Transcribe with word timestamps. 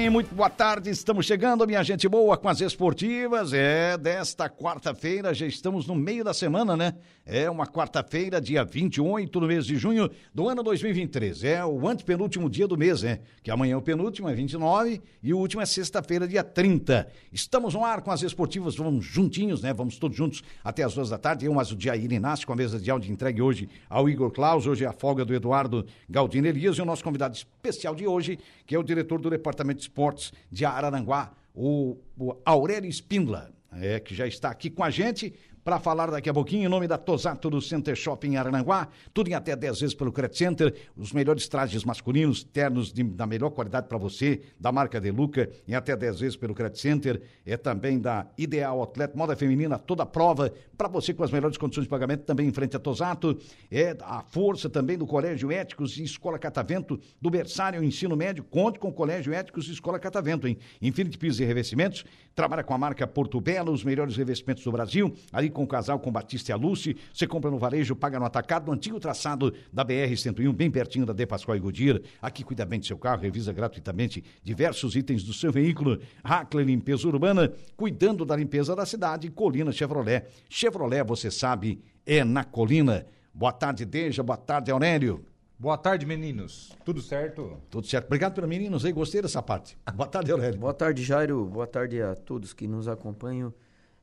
Bem, 0.00 0.08
muito 0.08 0.34
boa 0.34 0.48
tarde. 0.48 0.88
Estamos 0.88 1.26
chegando, 1.26 1.66
minha 1.66 1.82
gente 1.82 2.08
boa, 2.08 2.34
com 2.38 2.48
as 2.48 2.62
esportivas. 2.62 3.52
É 3.52 3.98
desta 3.98 4.48
quarta-feira, 4.48 5.34
já 5.34 5.46
estamos 5.46 5.86
no 5.86 5.94
meio 5.94 6.24
da 6.24 6.32
semana, 6.32 6.74
né? 6.74 6.94
É 7.26 7.50
uma 7.50 7.66
quarta-feira, 7.66 8.40
dia 8.40 8.64
28 8.64 9.38
do 9.38 9.46
mês 9.46 9.66
de 9.66 9.76
junho 9.76 10.10
do 10.34 10.48
ano 10.48 10.62
2023. 10.62 11.44
É 11.44 11.64
o 11.64 11.86
antepenúltimo 11.86 12.48
dia 12.48 12.66
do 12.66 12.78
mês, 12.78 13.02
né? 13.02 13.20
Que 13.42 13.50
amanhã 13.50 13.74
é 13.74 13.76
o 13.76 13.82
penúltimo, 13.82 14.26
é 14.26 14.34
29, 14.34 15.02
e 15.22 15.34
o 15.34 15.38
último 15.38 15.60
é 15.60 15.66
sexta-feira, 15.66 16.26
dia 16.26 16.42
30. 16.42 17.06
Estamos 17.30 17.74
no 17.74 17.84
ar 17.84 18.00
com 18.00 18.10
as 18.10 18.22
esportivas, 18.22 18.76
vamos 18.76 19.04
juntinhos, 19.04 19.60
né? 19.60 19.74
Vamos 19.74 19.98
todos 19.98 20.16
juntos 20.16 20.42
até 20.64 20.82
as 20.82 20.94
duas 20.94 21.10
da 21.10 21.18
tarde. 21.18 21.44
Eu, 21.44 21.52
mas 21.52 21.70
o 21.72 21.76
Jair 21.78 22.10
Inácio, 22.10 22.46
com 22.46 22.54
a 22.54 22.56
mesa 22.56 22.80
de 22.80 22.90
áudio 22.90 23.12
entregue 23.12 23.42
hoje 23.42 23.68
ao 23.88 24.08
Igor 24.08 24.30
Claus. 24.30 24.66
Hoje 24.66 24.84
é 24.84 24.88
a 24.88 24.92
folga 24.92 25.26
do 25.26 25.34
Eduardo 25.34 25.84
Galdino 26.08 26.46
Elias 26.46 26.76
e 26.76 26.82
o 26.82 26.86
nosso 26.86 27.04
convidado 27.04 27.36
especial 27.36 27.94
de 27.94 28.06
hoje, 28.06 28.38
que 28.66 28.74
é 28.74 28.78
o 28.78 28.82
diretor 28.82 29.20
do 29.20 29.28
Departamento 29.28 29.50
Departamento 29.50 29.80
de 29.80 29.89
Esportes 29.90 30.32
de 30.50 30.64
Araranguá, 30.64 31.32
o, 31.52 31.98
o 32.16 32.36
Aurélio 32.44 32.88
Espíndola, 32.88 33.52
é, 33.72 33.98
que 33.98 34.14
já 34.14 34.26
está 34.26 34.50
aqui 34.50 34.70
com 34.70 34.84
a 34.84 34.90
gente 34.90 35.34
para 35.64 35.78
falar 35.78 36.10
daqui 36.10 36.28
a 36.28 36.34
pouquinho, 36.34 36.64
em 36.64 36.68
nome 36.68 36.88
da 36.88 36.96
Tosato 36.96 37.50
do 37.50 37.60
Center 37.60 37.94
Shopping 37.94 38.36
Arananguá, 38.36 38.88
tudo 39.12 39.28
em 39.28 39.34
até 39.34 39.54
10 39.54 39.80
vezes 39.80 39.94
pelo 39.94 40.10
Credit 40.10 40.36
Center, 40.36 40.74
os 40.96 41.12
melhores 41.12 41.48
trajes 41.48 41.84
masculinos, 41.84 42.42
ternos 42.42 42.92
de, 42.92 43.02
da 43.02 43.26
melhor 43.26 43.50
qualidade 43.50 43.86
para 43.86 43.98
você, 43.98 44.40
da 44.58 44.72
marca 44.72 45.00
De 45.00 45.10
Luca, 45.10 45.50
em 45.68 45.74
até 45.74 45.94
10 45.94 46.20
vezes 46.20 46.36
pelo 46.36 46.54
Credit 46.54 46.80
Center, 46.80 47.22
é 47.44 47.56
também 47.56 47.98
da 47.98 48.26
Ideal 48.38 48.80
Outlet, 48.80 49.16
moda 49.16 49.36
feminina, 49.36 49.78
toda 49.78 50.06
prova, 50.06 50.52
para 50.76 50.88
você 50.88 51.12
com 51.12 51.22
as 51.22 51.30
melhores 51.30 51.58
condições 51.58 51.84
de 51.84 51.90
pagamento, 51.90 52.24
também 52.24 52.48
em 52.48 52.52
frente 52.52 52.76
a 52.76 52.78
Tosato, 52.78 53.38
é 53.70 53.96
a 54.00 54.22
força 54.22 54.68
também 54.68 54.96
do 54.96 55.06
Colégio 55.06 55.52
Éticos 55.52 55.98
e 55.98 56.04
Escola 56.04 56.38
Catavento, 56.38 56.98
do 57.20 57.28
berçário 57.28 57.84
ensino 57.84 58.16
médio, 58.16 58.42
conte 58.44 58.78
com 58.78 58.88
o 58.88 58.92
Colégio 58.92 59.32
Éticos 59.32 59.68
e 59.68 59.72
Escola 59.72 59.98
Catavento, 59.98 60.48
em 60.48 60.56
Infinity 60.80 61.18
Pisos 61.18 61.40
e 61.40 61.44
Revestimentos, 61.44 62.04
trabalha 62.34 62.64
com 62.64 62.72
a 62.72 62.78
marca 62.78 63.06
Porto 63.06 63.40
Belo, 63.40 63.72
os 63.72 63.84
melhores 63.84 64.16
revestimentos 64.16 64.64
do 64.64 64.72
Brasil, 64.72 65.14
ali 65.32 65.49
com 65.50 65.62
o 65.62 65.66
casal 65.66 65.98
com 65.98 66.10
Batista 66.10 66.50
e 66.50 66.52
a 66.52 66.56
Lucy. 66.56 66.96
Você 67.12 67.26
compra 67.26 67.50
no 67.50 67.58
varejo, 67.58 67.96
paga 67.96 68.18
no 68.18 68.24
atacado, 68.24 68.66
no 68.66 68.72
antigo 68.72 69.00
traçado 69.00 69.52
da 69.72 69.84
BR-101, 69.84 70.52
bem 70.52 70.70
pertinho 70.70 71.04
da 71.04 71.12
De 71.12 71.26
Pascoal 71.26 71.56
e 71.56 71.60
Godir. 71.60 72.02
Aqui 72.20 72.42
cuida 72.42 72.64
bem 72.64 72.80
do 72.80 72.86
seu 72.86 72.96
carro, 72.96 73.22
revisa 73.22 73.52
gratuitamente 73.52 74.22
diversos 74.42 74.96
itens 74.96 75.22
do 75.22 75.32
seu 75.32 75.52
veículo. 75.52 76.00
Hackler 76.24 76.66
Limpeza 76.66 77.08
Urbana, 77.08 77.52
cuidando 77.76 78.24
da 78.24 78.36
limpeza 78.36 78.74
da 78.74 78.86
cidade. 78.86 79.30
Colina 79.30 79.72
Chevrolet. 79.72 80.26
Chevrolet, 80.48 81.04
você 81.04 81.30
sabe, 81.30 81.82
é 82.06 82.24
na 82.24 82.44
Colina. 82.44 83.06
Boa 83.32 83.52
tarde, 83.52 83.84
Deja. 83.84 84.22
Boa 84.22 84.36
tarde, 84.36 84.70
Aurélio. 84.70 85.24
Boa 85.60 85.76
tarde, 85.76 86.06
meninos. 86.06 86.72
Tudo 86.86 87.02
certo? 87.02 87.60
Tudo 87.68 87.86
certo. 87.86 88.06
Obrigado 88.06 88.32
pelo 88.32 88.48
meninos 88.48 88.82
aí. 88.82 88.92
Gostei 88.92 89.20
dessa 89.20 89.42
parte. 89.42 89.76
Boa 89.94 90.08
tarde, 90.08 90.32
Aurélio. 90.32 90.58
Boa 90.58 90.72
tarde, 90.72 91.02
Jairo. 91.02 91.44
Boa 91.44 91.66
tarde 91.66 92.00
a 92.00 92.14
todos 92.14 92.54
que 92.54 92.66
nos 92.66 92.88
acompanham 92.88 93.52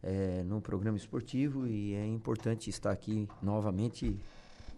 é, 0.03 0.43
no 0.43 0.61
programa 0.61 0.97
esportivo 0.97 1.67
e 1.67 1.93
é 1.93 2.05
importante 2.05 2.69
estar 2.69 2.91
aqui 2.91 3.27
novamente 3.41 4.17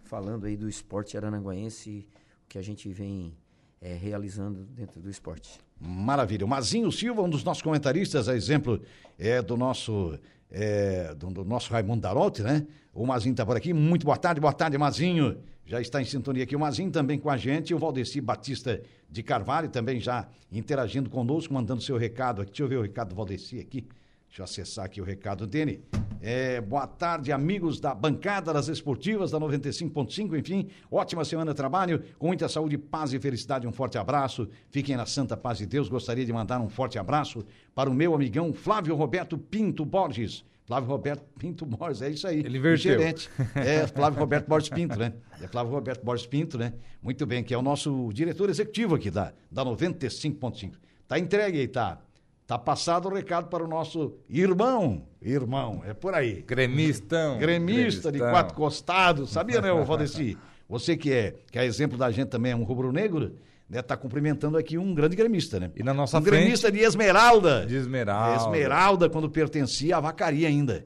falando 0.04 0.46
aí 0.46 0.56
do 0.56 0.68
esporte 0.68 1.16
arananguense, 1.16 2.06
que 2.48 2.58
a 2.58 2.62
gente 2.62 2.88
vem 2.88 3.32
é, 3.80 3.94
realizando 3.94 4.64
dentro 4.64 5.00
do 5.00 5.08
esporte. 5.08 5.58
Maravilha. 5.80 6.44
O 6.44 6.48
Mazinho 6.48 6.90
Silva, 6.90 7.22
um 7.22 7.30
dos 7.30 7.44
nossos 7.44 7.62
comentaristas, 7.62 8.28
a 8.28 8.36
exemplo 8.36 8.82
é, 9.18 9.40
do 9.40 9.56
nosso 9.56 10.18
é, 10.50 11.14
do, 11.14 11.30
do, 11.30 11.44
nosso 11.44 11.72
Raimundo 11.72 12.02
Darotti, 12.02 12.42
né? 12.42 12.66
O 12.92 13.06
Mazinho 13.06 13.32
está 13.32 13.46
por 13.46 13.56
aqui. 13.56 13.72
Muito 13.72 14.04
boa 14.04 14.16
tarde, 14.16 14.40
boa 14.40 14.52
tarde, 14.52 14.76
Mazinho. 14.76 15.38
Já 15.64 15.80
está 15.80 16.02
em 16.02 16.04
sintonia 16.04 16.42
aqui. 16.42 16.56
O 16.56 16.60
Mazinho 16.60 16.90
também 16.90 17.18
com 17.18 17.30
a 17.30 17.36
gente. 17.36 17.72
O 17.72 17.78
Valdeci 17.78 18.20
Batista 18.20 18.82
de 19.08 19.22
Carvalho 19.22 19.68
também 19.68 20.00
já 20.00 20.28
interagindo 20.50 21.08
conosco, 21.08 21.54
mandando 21.54 21.80
seu 21.80 21.96
recado 21.96 22.42
aqui. 22.42 22.50
Deixa 22.50 22.64
eu 22.64 22.68
ver 22.68 22.76
o 22.78 22.82
recado 22.82 23.10
do 23.10 23.14
Valdeci 23.14 23.60
aqui. 23.60 23.86
Deixa 24.30 24.42
eu 24.42 24.44
acessar 24.44 24.84
aqui 24.84 25.00
o 25.00 25.04
recado 25.04 25.44
dele. 25.44 25.82
É, 26.22 26.60
boa 26.60 26.86
tarde, 26.86 27.32
amigos 27.32 27.80
da 27.80 27.92
bancada 27.92 28.52
das 28.52 28.68
esportivas 28.68 29.32
da 29.32 29.40
95.5. 29.40 30.38
Enfim, 30.38 30.68
ótima 30.88 31.24
semana 31.24 31.50
de 31.50 31.56
trabalho, 31.56 32.00
com 32.16 32.28
muita 32.28 32.48
saúde, 32.48 32.78
paz 32.78 33.12
e 33.12 33.18
felicidade. 33.18 33.66
Um 33.66 33.72
forte 33.72 33.98
abraço. 33.98 34.48
Fiquem 34.70 34.96
na 34.96 35.04
santa 35.04 35.36
paz 35.36 35.58
de 35.58 35.66
Deus. 35.66 35.88
Gostaria 35.88 36.24
de 36.24 36.32
mandar 36.32 36.60
um 36.60 36.68
forte 36.68 36.96
abraço 36.96 37.44
para 37.74 37.90
o 37.90 37.94
meu 37.94 38.14
amigão 38.14 38.52
Flávio 38.52 38.94
Roberto 38.94 39.36
Pinto 39.36 39.84
Borges. 39.84 40.44
Flávio 40.64 40.88
Roberto 40.88 41.24
Pinto 41.36 41.66
Borges, 41.66 42.00
é 42.00 42.10
isso 42.10 42.28
aí. 42.28 42.38
Ele 42.38 42.58
inverteu. 42.58 43.00
Gerente. 43.00 43.28
É, 43.56 43.84
Flávio 43.88 44.20
Roberto 44.20 44.46
Borges 44.46 44.68
Pinto, 44.68 44.96
né? 44.96 45.12
É 45.42 45.48
Flávio 45.48 45.72
Roberto 45.72 46.04
Borges 46.04 46.26
Pinto, 46.28 46.56
né? 46.56 46.72
Muito 47.02 47.26
bem, 47.26 47.42
que 47.42 47.52
é 47.52 47.58
o 47.58 47.62
nosso 47.62 48.12
diretor 48.12 48.48
executivo 48.48 48.94
aqui 48.94 49.10
da, 49.10 49.32
da 49.50 49.64
95.5. 49.64 50.74
Tá 51.08 51.18
entregue 51.18 51.58
aí, 51.58 51.66
tá? 51.66 52.00
Tá 52.50 52.58
passado 52.58 53.06
o 53.06 53.14
recado 53.14 53.46
para 53.46 53.62
o 53.62 53.68
nosso 53.68 54.16
irmão. 54.28 55.06
Irmão, 55.22 55.84
é 55.86 55.94
por 55.94 56.14
aí. 56.14 56.42
Gremistão. 56.42 57.38
Gremista 57.38 58.10
de 58.10 58.18
quatro 58.18 58.56
costados. 58.56 59.30
Sabia, 59.30 59.60
né, 59.60 59.70
Valdeci? 59.84 60.36
Você 60.68 60.96
que 60.96 61.12
é, 61.12 61.36
que 61.48 61.60
é 61.60 61.64
exemplo 61.64 61.96
da 61.96 62.10
gente 62.10 62.26
também, 62.26 62.50
é 62.50 62.56
um 62.56 62.64
rubro-negro, 62.64 63.36
né? 63.68 63.80
Tá 63.82 63.96
cumprimentando 63.96 64.58
aqui 64.58 64.76
um 64.76 64.92
grande 64.92 65.14
gremista, 65.14 65.60
né? 65.60 65.70
E 65.76 65.84
na 65.84 65.94
nossa 65.94 66.18
um 66.18 66.22
frente... 66.22 66.40
gremista 66.40 66.72
de 66.72 66.80
Esmeralda. 66.80 67.64
De 67.66 67.76
Esmeralda. 67.76 68.42
Esmeralda, 68.42 69.08
quando 69.08 69.30
pertencia 69.30 69.98
à 69.98 70.00
Vacaria 70.00 70.48
ainda. 70.48 70.82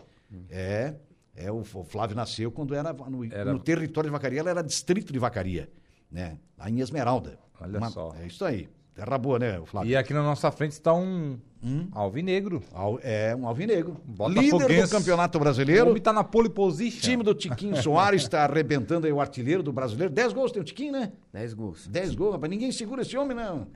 É, 0.51 0.93
é 1.35 1.51
o, 1.51 1.61
o 1.61 1.85
Flávio 1.85 2.15
nasceu 2.15 2.53
quando 2.53 2.75
era 2.75 2.93
no, 2.93 3.25
Era- 3.25 3.55
no 3.55 3.59
território 3.59 4.11
de 4.11 4.13
Vacaria, 4.13 4.41
ela 4.41 4.51
era 4.51 4.63
distrito 4.63 5.15
de 5.15 5.19
Vacaria, 5.19 5.71
né? 6.13 6.37
Lá 6.59 6.69
em 6.69 6.81
Esmeralda. 6.81 7.39
Olha 7.59 7.89
só. 7.89 8.15
É 8.21 8.27
isso 8.27 8.45
aí. 8.45 8.69
Terra 8.95 9.19
boa, 9.19 9.39
né, 9.39 9.61
Flávio? 9.67 9.91
E 9.91 9.97
aqui 9.97 10.13
na 10.15 10.23
nossa 10.23 10.51
frente 10.53 10.73
está 10.73 10.93
um 10.95 11.39
Hum? 11.67 11.89
alvinegro. 11.93 12.63
Al- 12.73 13.01
É 13.03 13.35
um 13.35 13.49
alvinegro. 13.49 13.97
Líder 14.29 14.83
do 14.83 14.89
Campeonato 14.91 15.39
O 15.39 15.41
Brasileiro. 15.41 15.89
homem 15.91 16.01
tá 16.03 16.13
na 16.13 16.23
pole 16.23 16.49
position. 16.51 17.01
Time 17.01 17.23
do 17.25 17.35
Tiquinho 17.35 17.75
Soares 17.83 18.23
está 18.23 18.45
arrebentando 18.45 19.07
aí 19.07 19.13
o 19.13 19.19
artilheiro 19.21 19.63
do 19.63 19.73
brasileiro. 19.73 20.13
10 20.13 20.33
gols 20.35 20.53
tem 20.53 20.61
o 20.61 20.65
Tiquinho, 20.65 20.93
né? 20.93 21.13
10 21.33 21.55
gols. 21.55 21.87
10 21.89 22.15
gols, 22.15 22.33
rapaz. 22.35 22.51
Ninguém 22.51 22.71
segura 22.71 23.01
esse 23.03 23.17
homem, 23.17 23.35
não. 23.37 23.67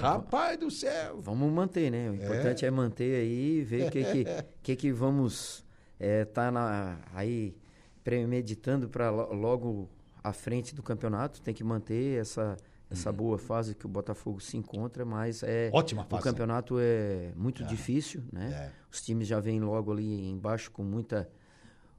rapaz 0.00 0.58
do 0.58 0.68
céu. 0.70 1.20
Vamos 1.22 1.50
manter, 1.52 1.90
né? 1.90 2.10
O 2.10 2.14
importante 2.14 2.66
é, 2.66 2.70
manter 2.70 3.20
aí, 3.20 3.62
ver 3.62 3.86
o 3.86 3.90
que 3.92 4.02
que, 4.04 4.24
que 4.62 4.76
que 4.76 4.92
vamos 4.92 5.64
é, 6.00 6.24
tá 6.24 6.50
na, 6.50 6.98
aí 7.14 7.54
premeditando 8.02 8.88
para 8.88 9.10
logo 9.10 9.88
à 10.24 10.32
frente 10.32 10.74
do 10.74 10.82
campeonato. 10.82 11.40
Tem 11.40 11.54
que 11.54 11.62
manter 11.62 12.20
essa, 12.20 12.56
essa 12.90 13.12
boa 13.12 13.38
fase 13.38 13.74
que 13.74 13.84
o 13.86 13.88
Botafogo 13.88 14.40
se 14.40 14.56
encontra, 14.56 15.04
mas 15.04 15.42
é 15.42 15.70
Ótima 15.72 16.02
o 16.02 16.04
fase. 16.06 16.22
campeonato 16.22 16.76
é 16.80 17.32
muito 17.36 17.62
difícil, 17.64 18.22
né? 18.32 18.70
É. 18.70 18.72
Os 18.90 19.02
times 19.02 19.28
já 19.28 19.38
vêm 19.40 19.60
logo 19.60 19.92
ali 19.92 20.30
embaixo 20.30 20.70
com 20.70 20.82
muita 20.82 21.28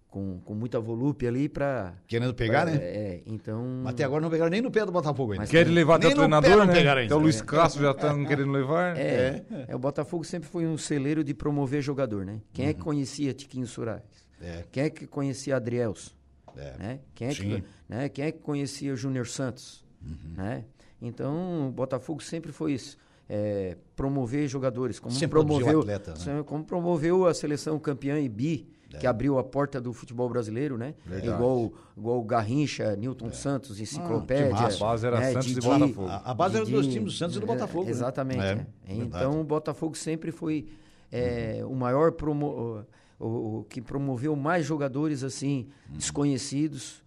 com, 0.09 0.39
com 0.39 0.55
muita 0.55 0.79
volúpia 0.79 1.29
ali 1.29 1.47
para 1.47 1.93
Querendo 2.07 2.33
pegar, 2.33 2.65
né? 2.65 2.77
É, 2.77 3.21
então 3.27 3.63
Mas 3.83 3.93
até 3.93 4.03
agora 4.03 4.21
não 4.21 4.29
pegaram 4.31 4.49
nem 4.49 4.59
no 4.61 4.71
pé 4.71 4.83
do 4.83 4.91
Botafogo 4.91 5.33
ainda. 5.33 5.43
Mas 5.43 5.51
Querem 5.51 5.71
levar 5.71 5.97
até 5.97 6.07
o 6.07 6.15
treinador, 6.15 6.57
não 6.57 6.65
né? 6.65 6.73
pegaram 6.73 7.01
ainda. 7.01 7.05
Então 7.13 7.19
o 7.19 7.21
Luiz 7.21 7.39
É. 7.39 7.45
Castro 7.45 7.83
já 7.83 7.91
estão 7.91 8.25
querendo 8.25 8.51
levar. 8.51 8.97
É, 8.97 9.45
é, 9.67 9.75
o 9.75 9.79
Botafogo 9.79 10.23
sempre 10.23 10.49
foi 10.49 10.65
um 10.65 10.77
celeiro 10.77 11.23
de 11.23 11.35
promover 11.35 11.83
jogador, 11.83 12.25
né? 12.25 12.41
Quem 12.51 12.65
é 12.65 12.73
que 12.73 12.81
conhecia 12.81 13.33
Tiquinho 13.35 13.67
Soares? 13.67 14.01
Uhum. 14.41 14.47
É. 14.47 14.63
Quem 14.71 14.83
é 14.85 14.89
que 14.89 15.05
conhecia 15.05 15.55
Adrielso? 15.55 16.17
É. 16.57 16.77
Né? 16.79 16.99
Quem, 17.13 17.27
é 17.27 17.31
Sim. 17.31 17.43
que, 17.43 17.63
né? 17.87 18.09
Quem 18.09 18.25
é 18.25 18.31
que 18.31 18.39
conhecia 18.39 18.95
Júnior 18.95 19.27
Santos? 19.27 19.85
Uhum. 20.01 20.33
Né? 20.35 20.65
Então, 21.01 21.67
o 21.69 21.71
Botafogo 21.71 22.21
sempre 22.21 22.51
foi 22.51 22.73
isso. 22.73 22.97
é, 23.31 23.77
promover 23.95 24.47
jogadores, 24.47 24.99
como 24.99 25.13
Sempre 25.13 25.39
promoveu, 25.39 25.81
atleta, 25.81 26.13
né? 26.25 26.43
como 26.43 26.63
promoveu 26.63 27.27
a 27.27 27.33
seleção 27.33 27.77
campeã 27.77 28.19
e 28.19 28.27
bi, 28.27 28.67
que 28.99 29.05
abriu 29.05 29.37
a 29.37 29.43
porta 29.43 29.79
do 29.79 29.93
futebol 29.93 30.27
brasileiro, 30.27 30.79
né? 30.79 30.95
É. 31.05 31.09
Verdade. 31.09 31.35
Igual, 31.35 31.71
igual 31.95 32.17
o 32.19 32.23
Garrincha, 32.23 32.95
Newton 32.95 33.31
Santos, 33.31 33.79
Enciclopédia. 33.79 34.47
que 34.47 34.53
massa. 34.63 34.77
A 34.83 34.87
base 34.87 35.05
era 35.05 35.19
né? 35.19 35.31
Santos 35.33 35.45
e 35.51 35.53
Didi, 35.53 35.67
Botafogo. 35.67 36.07
A, 36.07 36.15
a 36.17 36.33
base 36.33 36.55
era 36.55 36.65
dos 36.65 36.81
Didi, 36.85 36.93
times 36.93 37.13
do 37.13 37.17
Santos 37.19 37.35
e 37.35 37.39
do 37.39 37.43
é, 37.43 37.47
Botafogo. 37.47 37.85
né? 37.85 37.91
Exatamente. 37.91 38.41
É, 38.41 38.49
é. 38.51 38.55
verdade. 38.55 39.05
Então 39.05 39.39
o 39.41 39.43
Botafogo 39.43 39.95
sempre 39.95 40.31
foi 40.31 40.67
é, 41.11 41.61
o 41.63 41.75
maior 41.75 42.13
promo, 42.13 42.83
o, 43.19 43.25
o- 43.59 43.63
que 43.69 43.79
promoveu 43.79 44.35
mais 44.35 44.65
jogadores 44.65 45.23
assim 45.23 45.67
Uhum. 45.87 45.97
desconhecidos 45.97 47.03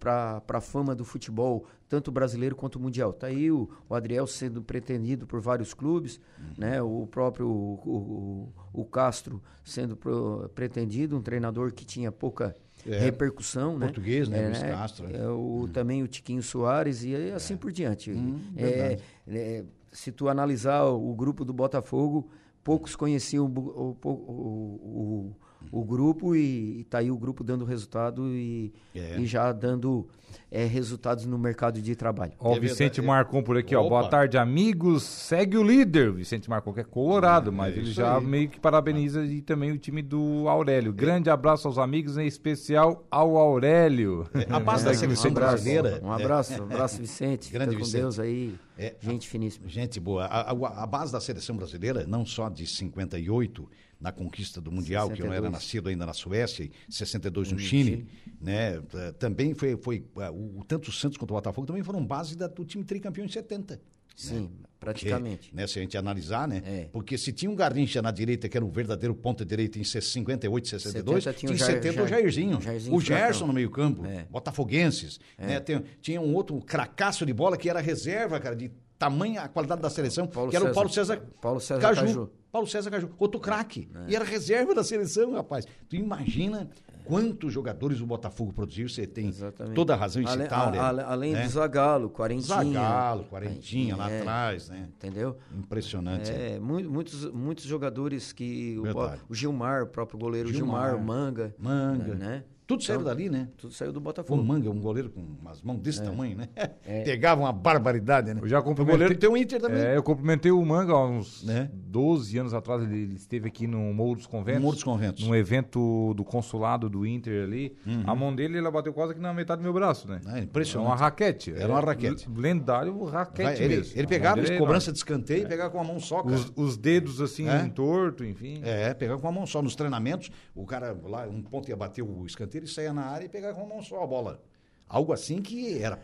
para 0.00 0.42
a 0.48 0.60
fama 0.60 0.94
do 0.96 1.04
futebol, 1.04 1.64
tanto 1.92 2.10
brasileiro 2.10 2.56
quanto 2.56 2.80
mundial. 2.80 3.12
Tá 3.12 3.26
aí 3.26 3.50
o, 3.52 3.68
o 3.86 3.94
Adriel 3.94 4.26
sendo 4.26 4.62
pretendido 4.62 5.26
por 5.26 5.40
vários 5.42 5.74
clubes, 5.74 6.18
Uhum. 6.38 6.46
né? 6.56 6.80
O 6.80 7.06
próprio 7.06 7.46
o, 7.46 8.48
o- 8.72 8.80
o 8.80 8.84
Castro 8.86 9.42
sendo 9.62 9.94
pro- 9.94 10.50
pretendido, 10.54 11.18
um 11.18 11.20
treinador 11.20 11.70
que 11.70 11.84
tinha 11.84 12.10
pouca 12.10 12.56
É. 12.86 12.98
repercussão, 12.98 13.78
né? 13.78 13.84
Português, 13.88 14.26
né? 14.26 14.38
É, 14.42 14.46
Luiz 14.46 14.62
Castro. 14.62 15.06
é, 15.14 15.28
o, 15.28 15.68
Também 15.70 16.02
o 16.02 16.08
Tiquinho 16.08 16.42
Soares 16.42 17.04
e 17.04 17.14
assim 17.32 17.58
por 17.58 17.70
diante. 17.70 18.10
É, 18.10 18.14
Hum, 18.14 18.40
verdade. 18.54 19.02
é, 19.28 19.64
se 19.92 20.10
tu 20.10 20.30
analisar 20.30 20.84
o, 20.86 21.14
grupo 21.14 21.44
do 21.44 21.52
Botafogo, 21.52 22.30
poucos 22.64 22.96
conheciam 22.96 23.44
o, 23.44 23.98
o, 24.02 24.08
o, 24.08 25.36
o, 25.70 25.84
grupo 25.84 26.34
e, 26.34 26.80
e 26.80 26.84
tá 26.84 26.98
aí 26.98 27.10
o 27.10 27.16
grupo 27.16 27.44
dando 27.44 27.64
resultado 27.64 28.26
e, 28.28 28.72
É. 28.94 29.18
e 29.18 29.26
já 29.26 29.52
dando 29.52 30.06
é, 30.50 30.64
resultados 30.64 31.26
no 31.26 31.38
mercado 31.38 31.80
de 31.80 31.94
trabalho. 31.94 32.32
Ó, 32.38 32.52
o 32.52 32.56
É 32.56 32.60
Vicente 32.60 33.00
verdade. 33.00 33.06
Marcon 33.06 33.42
por 33.42 33.56
aqui, 33.58 33.74
ó. 33.76 33.80
Opa. 33.80 33.88
Boa 33.90 34.08
tarde, 34.08 34.38
amigos. 34.38 35.02
Segue 35.02 35.56
o 35.58 35.62
líder. 35.62 36.08
O 36.10 36.14
Vicente 36.14 36.48
Marcon, 36.48 36.72
que 36.72 36.80
é 36.80 36.84
colorado, 36.84 37.52
mas 37.52 37.74
é 37.74 37.76
ele 37.78 37.86
isso 37.86 37.92
já 37.92 38.16
aí. 38.18 38.24
meio 38.24 38.48
que 38.48 38.58
parabeniza 38.58 39.24
e 39.24 39.42
também 39.42 39.70
o 39.72 39.78
time 39.78 40.00
do 40.02 40.48
Aurélio. 40.48 40.92
Grande 40.92 41.28
abraço 41.28 41.68
aos 41.68 41.76
amigos, 41.78 42.16
em 42.16 42.26
especial 42.26 43.06
ao 43.10 43.36
Aurélio. 43.36 44.26
A 44.48 44.58
base 44.60 44.84
da 44.84 44.94
seleção 44.94 45.30
abraço, 45.30 45.64
brasileira. 45.64 46.00
um 46.02 46.10
abraço, 46.12 46.60
um 46.62 46.64
abraço 46.64 46.98
Vicente, 47.00 47.50
Grande 47.52 47.70
fica 47.72 47.78
com 47.80 47.84
Vicente. 47.84 48.00
Deus 48.00 48.18
aí, 48.18 48.54
É, 48.78 48.94
gente 49.00 49.28
finíssima. 49.28 49.68
Gente 49.68 50.00
boa. 50.00 50.24
A, 50.24 50.50
a- 50.52 50.82
a 50.82 50.86
base 50.86 51.12
da 51.12 51.20
seleção 51.20 51.56
brasileira, 51.56 52.04
não 52.06 52.24
só 52.24 52.48
de 52.48 52.66
58, 52.66 53.68
na 54.02 54.10
conquista 54.12 54.60
do 54.60 54.72
Mundial, 54.72 55.08
que 55.10 55.22
eu 55.22 55.26
não 55.26 55.32
era 55.32 55.42
62. 55.46 55.52
nascido 55.52 55.88
ainda 55.88 56.04
na 56.04 56.12
Suécia, 56.12 56.64
e 56.64 56.72
62 56.92 57.52
no 57.52 57.58
Chile, 57.58 58.06
né? 58.40 58.82
eh, 58.94 59.12
Também 59.12 59.54
foi, 59.54 59.76
foi 59.76 60.04
eh, 60.18 60.30
o, 60.30 60.64
tanto 60.66 60.88
o 60.90 60.92
Santos 60.92 61.16
quanto 61.16 61.30
o 61.30 61.34
Botafogo 61.34 61.66
também 61.66 61.82
foram 61.84 62.04
base 62.04 62.36
da- 62.36 62.48
do 62.48 62.64
time 62.64 62.82
tricampeão 62.84 63.24
em 63.24 63.28
70. 63.28 63.80
Sim, 64.14 64.50
Porque, 64.50 64.66
praticamente. 64.78 65.54
né, 65.54 65.66
se 65.66 65.78
a 65.78 65.82
gente 65.82 65.96
analisar, 65.96 66.46
né? 66.46 66.62
É. 66.66 66.88
Porque 66.92 67.16
se 67.16 67.32
tinha 67.32 67.50
um 67.50 67.54
Garrincha 67.54 68.02
na 68.02 68.10
direita, 68.10 68.46
que 68.48 68.56
era 68.56 68.64
um 68.66 68.70
verdadeiro 68.70 69.14
ponta 69.14 69.42
direita 69.44 69.78
em 69.78 69.84
58, 69.84 70.68
62, 70.68 71.24
70 71.24 71.38
tinha 71.38 71.38
tinha 71.38 71.52
em 71.52 71.54
o 71.54 71.58
Jair- 71.58 71.82
70 71.82 72.02
o 72.02 72.08
Jair- 72.08 72.20
Jairzinho, 72.22 72.60
Jairzinho 72.60 72.94
o 72.96 73.00
Gerson 73.00 73.46
no 73.46 73.52
meio 73.54 73.70
campo, 73.70 74.04
É. 74.04 74.26
botafoguenses, 74.30 75.18
né? 75.38 75.60
Tem- 75.60 75.82
tinha 76.02 76.20
um 76.20 76.34
outro 76.34 76.60
cracaço 76.60 77.24
de 77.24 77.32
bola 77.32 77.56
que 77.56 77.70
era 77.70 77.80
reserva, 77.80 78.38
cara, 78.38 78.54
de 78.56 78.70
tamanha 79.02 79.42
a 79.42 79.48
qualidade 79.48 79.82
da 79.82 79.90
seleção, 79.90 80.26
Paulo 80.26 80.50
que 80.50 80.56
era 80.56 80.64
o 80.64 80.68
César. 80.68 80.74
Paulo 80.74 80.90
César, 80.90 81.22
Paulo 81.40 81.60
César 81.60 81.80
Caju. 81.80 82.00
Caju. 82.00 82.30
Paulo 82.52 82.68
César 82.68 82.90
Caju, 82.90 83.10
outro 83.18 83.40
craque. 83.40 83.88
E 84.06 84.14
era 84.14 84.24
reserva 84.24 84.74
da 84.74 84.84
seleção, 84.84 85.32
rapaz. 85.32 85.64
Tu 85.88 85.96
imagina 85.96 86.68
quantos 87.04 87.52
jogadores 87.52 88.00
o 88.00 88.06
Botafogo 88.06 88.52
produziu, 88.52 88.88
você 88.88 89.06
tem 89.06 89.26
Exatamente. 89.26 89.74
toda 89.74 89.94
a 89.94 89.96
razão 89.96 90.22
em 90.22 90.26
Ale- 90.26 90.42
citar, 90.44 90.70
né? 90.70 90.78
além 91.04 91.32
né? 91.32 91.42
do 91.44 91.48
Zagalo, 91.48 92.10
Quarentinha. 92.10 92.56
Zagalo, 92.64 93.24
Quarentinha 93.24 93.96
lá 93.96 94.08
É, 94.10 94.20
atrás, 94.20 94.68
né? 94.68 94.88
Entendeu? 94.96 95.36
Impressionante. 95.52 96.30
É, 96.30 96.60
mu- 96.60 96.88
muitos, 96.88 97.24
muitos 97.32 97.64
jogadores 97.64 98.32
que. 98.32 98.76
O, 98.78 99.32
o 99.32 99.34
Gilmar, 99.34 99.82
o 99.82 99.86
próprio 99.88 100.18
goleiro 100.18 100.48
Gilmar. 100.52 100.90
Gilmar, 100.90 101.02
o 101.02 101.04
Manga. 101.04 101.54
Manga. 101.58 102.14
Né? 102.14 102.44
Tudo 102.66 102.82
saiu 102.84 103.00
Então, 103.00 103.08
dali, 103.12 103.28
né? 103.28 103.48
Tudo 103.58 103.74
saiu 103.74 103.92
do 103.92 103.98
um 103.98 104.02
Botafogo. 104.02 104.42
manga, 104.42 104.70
um 104.70 104.80
goleiro 104.80 105.10
com 105.10 105.20
umas 105.20 105.60
mãos 105.62 105.78
desse 105.80 106.00
É. 106.00 106.04
tamanho, 106.04 106.36
né? 106.38 106.48
Pegava 107.04 107.40
uma 107.40 107.52
barbaridade, 107.52 108.32
né? 108.32 108.40
Eu 108.42 108.48
já 108.48 108.60
o 108.60 108.62
cumprimentei- 108.62 108.94
goleiro 108.98 109.18
tem 109.18 109.28
um 109.28 109.36
Inter 109.36 109.60
também. 109.60 109.80
É, 109.82 109.96
eu 109.96 110.02
cumprimentei 110.02 110.50
o 110.52 110.64
Manga 110.64 110.92
há 110.92 111.04
uns 111.06 111.42
Né? 111.44 111.70
12 111.74 112.38
anos 112.38 112.54
atrás. 112.54 112.82
Ele, 112.82 113.02
ele 113.02 113.14
esteve 113.16 113.48
aqui 113.48 113.66
no 113.66 113.92
Morro 113.92 114.14
dos 114.16 114.26
Conventos. 114.26 114.54
No 114.60 114.62
Morro 114.62 114.74
dos 114.74 114.84
Conventos. 114.84 115.26
Num 115.26 115.34
evento 115.34 116.14
do 116.14 116.24
consulado 116.24 116.88
do 116.88 117.04
Inter 117.06 117.44
ali. 117.44 117.76
A 118.04 118.14
mão 118.14 118.34
dele, 118.34 118.58
ela 118.58 118.70
bateu 118.70 118.92
quase 118.92 119.12
aqui 119.12 119.20
na 119.20 119.34
metade 119.34 119.60
do 119.60 119.64
meu 119.64 119.72
braço, 119.72 120.08
né? 120.08 120.20
Ah, 120.26 120.38
impressionante. 120.38 120.86
É 120.88 120.90
uma 120.92 120.96
raquete. 120.96 121.52
Era 121.54 121.68
uma 121.72 121.80
É 121.80 121.84
raquete. 121.84 122.26
l- 122.28 122.40
Lendário 122.40 123.02
raquete 123.04 123.62
ele, 123.62 123.76
mesmo. 123.76 123.98
ele 123.98 124.06
pegava 124.06 124.40
de 124.40 124.52
é 124.52 124.58
cobrança 124.58 124.92
de 124.92 124.98
escanteio 124.98 125.42
e 125.44 125.46
pegava 125.48 125.70
com 125.70 125.80
a 125.80 125.84
mão 125.84 125.98
só, 126.00 126.22
cara. 126.22 126.34
Os, 126.36 126.52
os 126.56 126.76
dedos 126.76 127.20
assim, 127.20 127.48
É? 127.48 127.68
torto, 127.68 128.24
enfim. 128.24 128.60
É, 128.62 128.92
pegava 128.94 129.20
com 129.20 129.28
a 129.28 129.32
mão 129.32 129.46
só. 129.46 129.60
Nos 129.62 129.74
treinamentos, 129.74 130.30
o 130.54 130.64
cara 130.64 130.96
lá, 131.04 131.26
um 131.26 131.42
ponto 131.42 131.68
ia 131.68 131.76
bater 131.76 132.02
o 132.02 132.24
escanteio, 132.26 132.51
ele 132.58 132.66
saía 132.66 132.92
na 132.92 133.02
área 133.06 133.24
e 133.26 133.28
pegava 133.28 133.54
com 133.54 133.62
a 133.64 133.66
mão 133.66 133.82
só 133.82 134.02
a 134.02 134.06
bola. 134.06 134.40
Algo 134.88 135.12
assim 135.12 135.40
que 135.40 135.82
era 135.82 135.98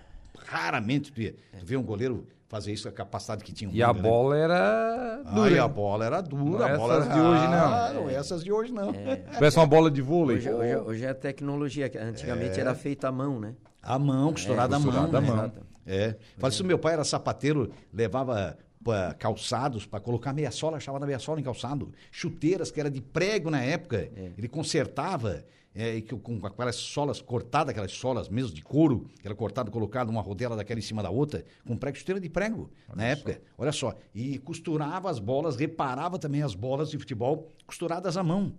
raramente 0.47 1.13
tu, 1.13 1.21
ia, 1.21 1.35
tu 1.59 1.65
vê 1.67 1.77
um 1.77 1.83
goleiro 1.83 2.27
fazer 2.49 2.73
isso 2.73 2.85
com 2.85 2.89
a 2.89 2.93
capacidade 2.93 3.45
que 3.45 3.53
tinha 3.53 3.69
um 3.69 3.75
E 3.75 3.83
a 3.83 3.89
Manga, 3.89 4.03
né? 4.03 4.09
bola 4.09 4.37
era 4.39 5.23
Ah, 5.27 5.31
dura. 5.35 5.51
e 5.51 5.59
a 5.59 5.69
bola 5.69 6.05
era 6.07 6.21
dura, 6.23 6.67
Não 6.69 6.75
a 6.75 6.79
bola 6.79 6.95
essas 6.95 7.07
era... 7.07 7.15
de 7.15 7.21
hoje, 7.21 7.43
não. 7.49 7.75
Ah, 7.75 7.93
não, 7.95 8.09
essas 8.11 8.45
de 8.45 8.53
hoje 8.53 8.73
não. 8.73 8.93
Parece 9.35 9.57
uma 9.61 9.67
bola 9.67 9.91
de 9.91 10.01
vôlei. 10.01 10.39
Hoje, 10.39 10.51
hoje, 10.51 10.77
hoje 10.77 11.05
é 11.05 11.13
tecnologia, 11.15 11.89
que 11.91 11.99
antigamente 11.99 12.59
era 12.59 12.75
feita 12.75 13.09
à 13.09 13.13
mão, 13.13 13.39
né? 13.39 13.55
A 13.83 13.99
mão, 13.99 14.33
costurada 14.33 14.77
à 14.77 14.79
mão. 14.79 14.91
costurada 14.91 15.19
à 15.19 15.21
né? 15.21 15.27
mão. 15.29 15.53
É. 15.87 16.17
Fala 16.39 16.53
isso, 16.53 16.65
meu 16.65 16.79
pai 16.79 16.95
era 16.95 17.05
sapateiro, 17.05 17.71
levava 17.93 18.57
pa- 18.83 19.15
calçados 19.19 19.85
para 19.87 20.01
colocar 20.01 20.33
meia 20.33 20.51
sola, 20.51 20.79
achava 20.79 20.99
na 20.99 21.07
meia 21.07 21.19
sola 21.19 21.41
em 21.41 21.43
calçado. 21.43 21.93
Chuteiras 22.11 22.71
que 22.71 22.81
era 22.81 22.91
de 22.91 23.01
prego 23.03 23.51
na 23.51 23.63
época, 23.63 24.09
ele 24.39 24.49
consertava. 24.49 25.45
É, 25.75 25.97
e 25.97 26.03
que, 26.03 26.15
com 26.17 26.45
aquelas 26.45 26.77
solas 26.77 27.21
cortadas, 27.21 27.71
aquelas 27.71 27.93
solas 27.93 28.29
mesmo 28.29 28.55
de 28.55 28.63
couro, 28.63 29.09
que 29.21 29.27
era 29.27 29.35
cortado, 29.35 29.71
colocado 29.71 30.09
uma 30.09 30.21
rodela 30.21 30.57
daquela 30.57 30.81
em 30.81 30.83
cima 30.83 31.03
da 31.03 31.11
outra, 31.11 31.45
com 31.67 31.77
prego, 31.77 31.97
chuteira 31.97 32.21
de 32.21 32.29
prego, 32.29 32.71
na 32.95 33.05
época. 33.05 33.41
Olha 33.57 33.73
só. 33.73 33.95
E 34.15 34.39
costurava 34.39 35.11
as 35.11 35.19
bolas, 35.19 35.57
reparava 35.57 36.19
também 36.19 36.43
as 36.43 36.55
bolas 36.55 36.91
de 36.91 36.99
futebol 36.99 37.53
costuradas 37.67 38.17
à 38.17 38.23
mão. 38.23 38.55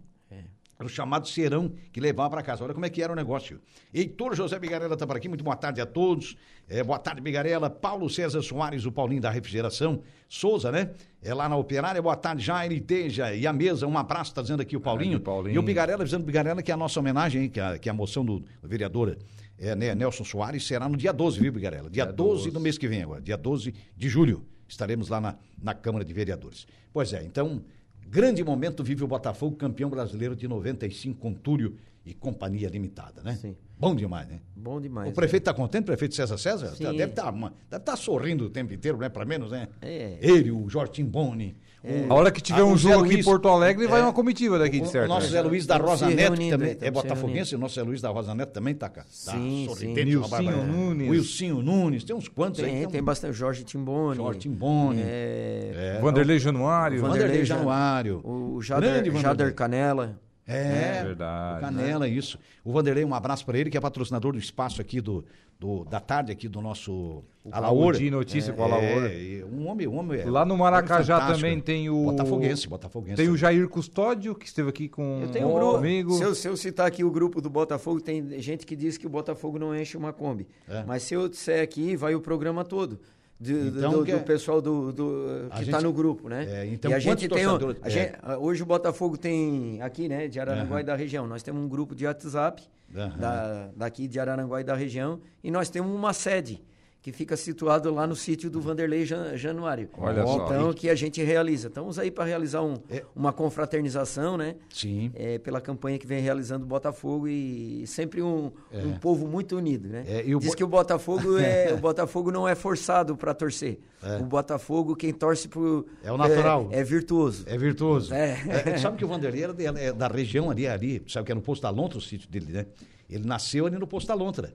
Era 0.79 0.87
o 0.87 0.89
chamado 0.89 1.27
serão 1.27 1.73
que 1.91 1.99
levava 1.99 2.29
para 2.29 2.41
casa. 2.41 2.63
Olha 2.63 2.73
como 2.73 2.85
é 2.85 2.89
que 2.89 3.03
era 3.03 3.11
o 3.11 3.15
negócio. 3.15 3.59
Heitor 3.93 4.33
José 4.33 4.57
Bigarella 4.57 4.93
está 4.93 5.05
por 5.05 5.17
aqui. 5.17 5.27
Muito 5.27 5.43
boa 5.43 5.57
tarde 5.57 5.81
a 5.81 5.85
todos. 5.85 6.37
É, 6.69 6.81
boa 6.81 6.97
tarde, 6.97 7.19
Bigarella. 7.19 7.69
Paulo 7.69 8.09
César 8.09 8.41
Soares, 8.41 8.85
o 8.85 8.91
Paulinho 8.91 9.21
da 9.21 9.29
Refrigeração. 9.29 10.01
Souza, 10.29 10.71
né? 10.71 10.91
É 11.21 11.33
lá 11.33 11.49
na 11.49 11.57
Operária. 11.57 12.01
Boa 12.01 12.15
tarde, 12.15 12.45
Jair 12.45 12.71
Iteja. 12.71 13.33
E 13.33 13.45
a 13.45 13.51
mesa, 13.51 13.85
um 13.85 13.97
abraço, 13.97 14.31
está 14.31 14.41
dizendo 14.41 14.61
aqui 14.61 14.77
o 14.77 14.79
Paulinho. 14.79 15.09
Grande 15.09 15.25
Paulinho. 15.25 15.55
E 15.55 15.59
o 15.59 15.61
Bigarella, 15.61 16.05
dizendo 16.05 16.23
Bigarella 16.23 16.63
que 16.63 16.71
é 16.71 16.73
a 16.73 16.77
nossa 16.77 16.97
homenagem, 16.97 17.43
hein, 17.43 17.49
que, 17.49 17.59
a, 17.59 17.77
que 17.77 17.89
a 17.89 17.93
moção 17.93 18.23
do, 18.23 18.39
do 18.39 18.67
vereador 18.69 19.17
é, 19.57 19.75
né, 19.75 19.93
Nelson 19.93 20.23
Soares 20.23 20.65
será 20.65 20.87
no 20.87 20.95
dia 20.95 21.11
12, 21.11 21.41
viu, 21.41 21.51
Bigarella? 21.51 21.89
Dia, 21.89 22.05
Dia 22.05 22.13
12 22.13 22.43
12. 22.43 22.51
do 22.51 22.59
mês 22.61 22.77
que 22.77 22.87
vem 22.87 23.03
agora. 23.03 23.19
Dia 23.19 23.35
12 23.35 23.73
de 23.97 24.07
julho. 24.07 24.45
Estaremos 24.65 25.09
lá 25.09 25.19
na, 25.19 25.35
na 25.61 25.73
Câmara 25.73 26.05
de 26.05 26.13
Vereadores. 26.13 26.65
Pois 26.93 27.11
é, 27.11 27.21
então, 27.21 27.61
grande 28.09 28.43
momento 28.43 28.83
vive 28.83 29.03
o 29.03 29.07
Botafogo, 29.07 29.55
campeão 29.55 29.89
brasileiro 29.89 30.35
de 30.35 30.47
95 30.47 31.19
com 31.19 31.33
Túlio 31.33 31.75
e 32.05 32.13
Companhia 32.13 32.67
Limitada, 32.69 33.21
né? 33.21 33.35
Sim. 33.35 33.55
Bom 33.77 33.95
demais, 33.95 34.27
né? 34.27 34.39
Bom 34.55 34.81
demais. 34.81 35.09
o 35.09 35.13
prefeito 35.13 35.43
está 35.43 35.53
contente, 35.53 35.83
o 35.83 35.85
prefeito 35.85 36.15
César 36.15 36.37
César? 36.37 36.75
Sim. 36.75 36.83
Deve 36.83 37.11
estar 37.11 37.31
deve 37.69 37.83
tá 37.83 37.95
sorrindo 37.95 38.45
o 38.45 38.49
tempo 38.49 38.73
inteiro, 38.73 38.97
não 38.97 39.05
é 39.05 39.09
para 39.09 39.23
menos, 39.25 39.51
né? 39.51 39.67
É. 39.81 40.17
Ele, 40.21 40.51
o 40.51 40.67
Jorge 40.67 40.93
Timboni. 40.93 41.55
O- 41.83 42.11
A 42.11 42.15
hora 42.15 42.31
que 42.31 42.41
tiver 42.41 42.61
Ah, 42.61 42.65
um 42.65 42.77
jogo 42.77 43.05
aqui 43.05 43.15
em 43.19 43.23
Porto 43.23 43.47
Alegre, 43.47 43.87
vai 43.87 44.01
É. 44.01 44.03
uma 44.03 44.11
comitiva 44.13 44.59
daqui, 44.59 44.79
o, 44.79 44.81
de 44.83 44.89
certo. 44.89 45.05
o 45.05 45.13
nosso 45.13 45.27
né? 45.27 45.31
Zé 45.31 45.41
Luiz 45.41 45.65
da 45.65 45.77
Rosa 45.77 46.05
Neto, 46.07 46.15
que 46.17 46.21
reunindo, 46.23 46.57
também 46.57 46.77
é 46.81 46.91
botafoguense, 46.91 47.55
o 47.55 47.59
nosso 47.59 47.75
Zé 47.75 47.81
Luiz 47.83 48.01
da 48.01 48.09
Rosa 48.09 48.35
Neto 48.35 48.51
também 48.51 48.73
está 48.73 48.89
cá. 48.89 49.01
Tá 49.01 49.07
Sim, 49.09 49.65
sorridente, 49.69 50.11
sim. 50.11 50.49
Nunes. 50.67 51.09
Wilcinho 51.09 51.61
Nunes, 51.61 52.03
tem 52.03 52.15
uns 52.15 52.27
quantos 52.27 52.61
aí. 52.63 52.71
Tem, 52.71 52.87
tem 52.87 53.03
bastante. 53.03 53.33
Jorge 53.33 53.63
Timboni. 53.63 54.17
Jorge 54.17 54.39
Timboni. 54.39 55.01
É, 55.01 55.95
É, 55.97 56.01
Vanderlei 56.01 56.39
Januário. 56.39 57.01
Vanderlei 57.01 57.21
Vanderlei 57.27 57.45
Ja- 57.45 57.55
Januário. 57.55 58.21
O 58.23 58.59
Grande 58.59 58.67
Jader. 59.09 59.15
Jader 59.21 59.53
Canela. 59.55 60.19
É, 60.53 61.03
verdade, 61.03 61.57
o 61.57 61.61
Canela, 61.61 62.07
isso. 62.07 62.39
O 62.63 62.71
Vanderlei, 62.71 63.05
um 63.05 63.13
abraço 63.13 63.45
para 63.45 63.57
ele, 63.57 63.69
que 63.69 63.77
é 63.77 63.81
patrocinador 63.81 64.33
do 64.33 64.39
espaço 64.39 64.81
aqui 64.81 64.99
do, 65.01 65.23
do- 65.59 65.83
da 65.85 65.99
tarde 65.99 66.31
aqui 66.31 66.47
do 66.47 66.61
nosso 66.61 67.23
Alaor. 67.51 67.93
de 67.95 68.09
notícia 68.09 68.51
com 68.53 68.61
o 68.61 68.65
Alaor. 68.65 68.81
É, 69.05 69.43
um 69.51 69.67
homem, 69.67 69.87
um 69.87 69.97
homem. 69.97 70.23
Lá 70.25 70.43
no 70.45 70.55
um 70.55 70.57
Maracajá 70.57 71.15
fantástico. 71.19 71.41
também 71.47 71.59
tem 71.61 71.89
o- 71.89 72.05
Botafoguense, 72.05 72.67
Botafoguense. 72.67 73.15
Tem 73.15 73.29
o 73.29 73.37
Jair 73.37 73.67
Custódio, 73.67 74.33
que 74.35 74.45
esteve 74.45 74.69
aqui 74.69 74.87
com 74.89 75.21
Eu 75.23 75.29
tenho 75.31 75.47
um 75.47 75.51
um 75.51 75.55
grupo. 75.59 75.77
amigo. 75.77 76.13
Se 76.13 76.23
eu, 76.23 76.33
se 76.35 76.47
eu 76.47 76.57
citar 76.57 76.87
aqui 76.87 77.03
o 77.03 77.11
grupo 77.11 77.41
do 77.41 77.49
Botafogo, 77.49 78.01
tem 78.01 78.39
gente 78.41 78.65
que 78.65 78.75
diz 78.75 78.97
que 78.97 79.05
o 79.05 79.09
Botafogo 79.09 79.59
não 79.59 79.75
enche 79.75 79.95
uma 79.97 80.11
Kombi. 80.13 80.47
É. 80.67 80.83
Mas 80.87 81.03
se 81.03 81.13
eu 81.13 81.27
disser 81.29 81.61
aqui, 81.63 81.95
vai 81.95 82.15
o 82.15 82.21
programa 82.21 82.63
todo. 82.63 82.99
De- 83.39 83.71
do- 83.71 83.77
Então, 83.79 83.91
do, 83.93 84.03
que 84.05 84.11
do 84.11 84.17
é- 84.17 84.21
pessoal 84.21 84.61
do, 84.61 84.91
do- 84.91 85.49
que 85.55 85.61
está 85.63 85.79
no 85.79 85.93
grupo, 85.93 86.27
né? 86.27 86.45
É, 86.49 86.65
então, 86.65 86.91
e 86.91 86.93
a 86.93 86.99
gente 86.99 87.27
tem. 87.29 87.43
torcedores- 87.45 87.79
a 87.81 87.87
é. 87.87 87.89
gente- 87.89 88.13
hoje 88.39 88.61
o 88.63 88.65
Botafogo 88.65 89.17
tem 89.17 89.81
aqui, 89.81 90.09
né, 90.09 90.27
de 90.27 90.39
Araranguá 90.41 90.81
e 90.81 90.83
da 90.83 90.93
região. 90.95 91.25
Nós 91.25 91.41
temos 91.41 91.63
um 91.63 91.69
grupo 91.69 91.95
de 91.95 92.05
WhatsApp 92.05 92.61
Aham. 92.93 93.17
da, 93.17 93.69
daqui 93.77 94.07
de 94.09 94.19
Araranguá 94.19 94.59
e 94.59 94.63
da 94.65 94.75
região. 94.75 95.21
E 95.41 95.49
nós 95.49 95.69
temos 95.69 95.89
uma 95.95 96.11
sede 96.11 96.61
que 97.01 97.13
fica 97.13 97.37
situado 97.37 97.93
lá 97.93 98.05
no 98.05 98.13
sítio 98.15 98.49
do 98.49 98.59
Vanderlei 98.59 99.05
Jan- 99.05 99.37
Januário. 99.37 99.89
Olha 99.97 100.25
só. 100.25 100.45
Então, 100.45 100.73
que 100.73 100.89
a 100.89 100.95
gente 100.95 101.23
realiza. 101.23 101.69
Estamos 101.69 101.97
aí 101.97 102.11
para 102.11 102.25
realizar 102.25 102.61
um- 102.61 102.75
É. 102.89 103.03
uma 103.15 103.31
confraternização, 103.31 104.35
né? 104.37 104.55
Sim. 104.69 105.09
é, 105.15 105.37
pela 105.39 105.61
campanha 105.61 105.97
que 105.97 106.05
vem 106.05 106.21
realizando 106.21 106.63
o 106.65 106.67
Botafogo 106.67 107.27
e 107.27 107.85
sempre 107.87 108.21
um, 108.21 108.51
um 108.73 108.93
povo 108.99 109.27
muito 109.27 109.55
unido, 109.55 109.87
né? 109.87 110.03
É, 110.07 110.25
e 110.27 110.35
o 110.35 110.39
Diz 110.39 110.49
Bo- 110.49 110.55
que 110.57 110.63
o 110.63 110.67
Botafogo 110.67 111.37
é 111.39 111.73
o 111.73 111.77
Botafogo 111.77 112.31
não 112.31 112.47
é 112.47 112.53
forçado 112.55 113.15
para 113.15 113.33
torcer. 113.33 113.79
É. 114.03 114.17
O 114.17 114.25
Botafogo 114.25 114.95
quem 114.95 115.13
torce 115.13 115.47
pro 115.47 115.85
É 116.03 116.11
o 116.11 116.17
natural. 116.17 116.67
é, 116.71 116.79
é 116.79 116.83
virtuoso. 116.83 117.43
É 117.47 117.57
virtuoso. 117.57 118.13
É. 118.13 118.37
É, 118.65 118.77
sabe 118.77 118.97
que 118.97 119.05
o 119.05 119.07
Vanderlei 119.07 119.43
era 119.43 119.53
de- 119.53 119.65
é 119.65 119.93
da 119.93 120.07
região 120.07 120.49
ali, 120.51 120.67
ali, 120.67 121.01
sabe 121.07 121.25
que 121.27 121.31
era 121.31 121.39
no 121.39 121.45
posto 121.45 121.61
da 121.61 121.69
Lontra, 121.69 121.97
o 121.97 122.01
sítio 122.01 122.29
dele, 122.29 122.51
né? 122.51 122.65
Ele 123.09 123.25
nasceu 123.25 123.65
ali 123.65 123.77
no 123.77 123.87
Postalontra. 123.87 124.53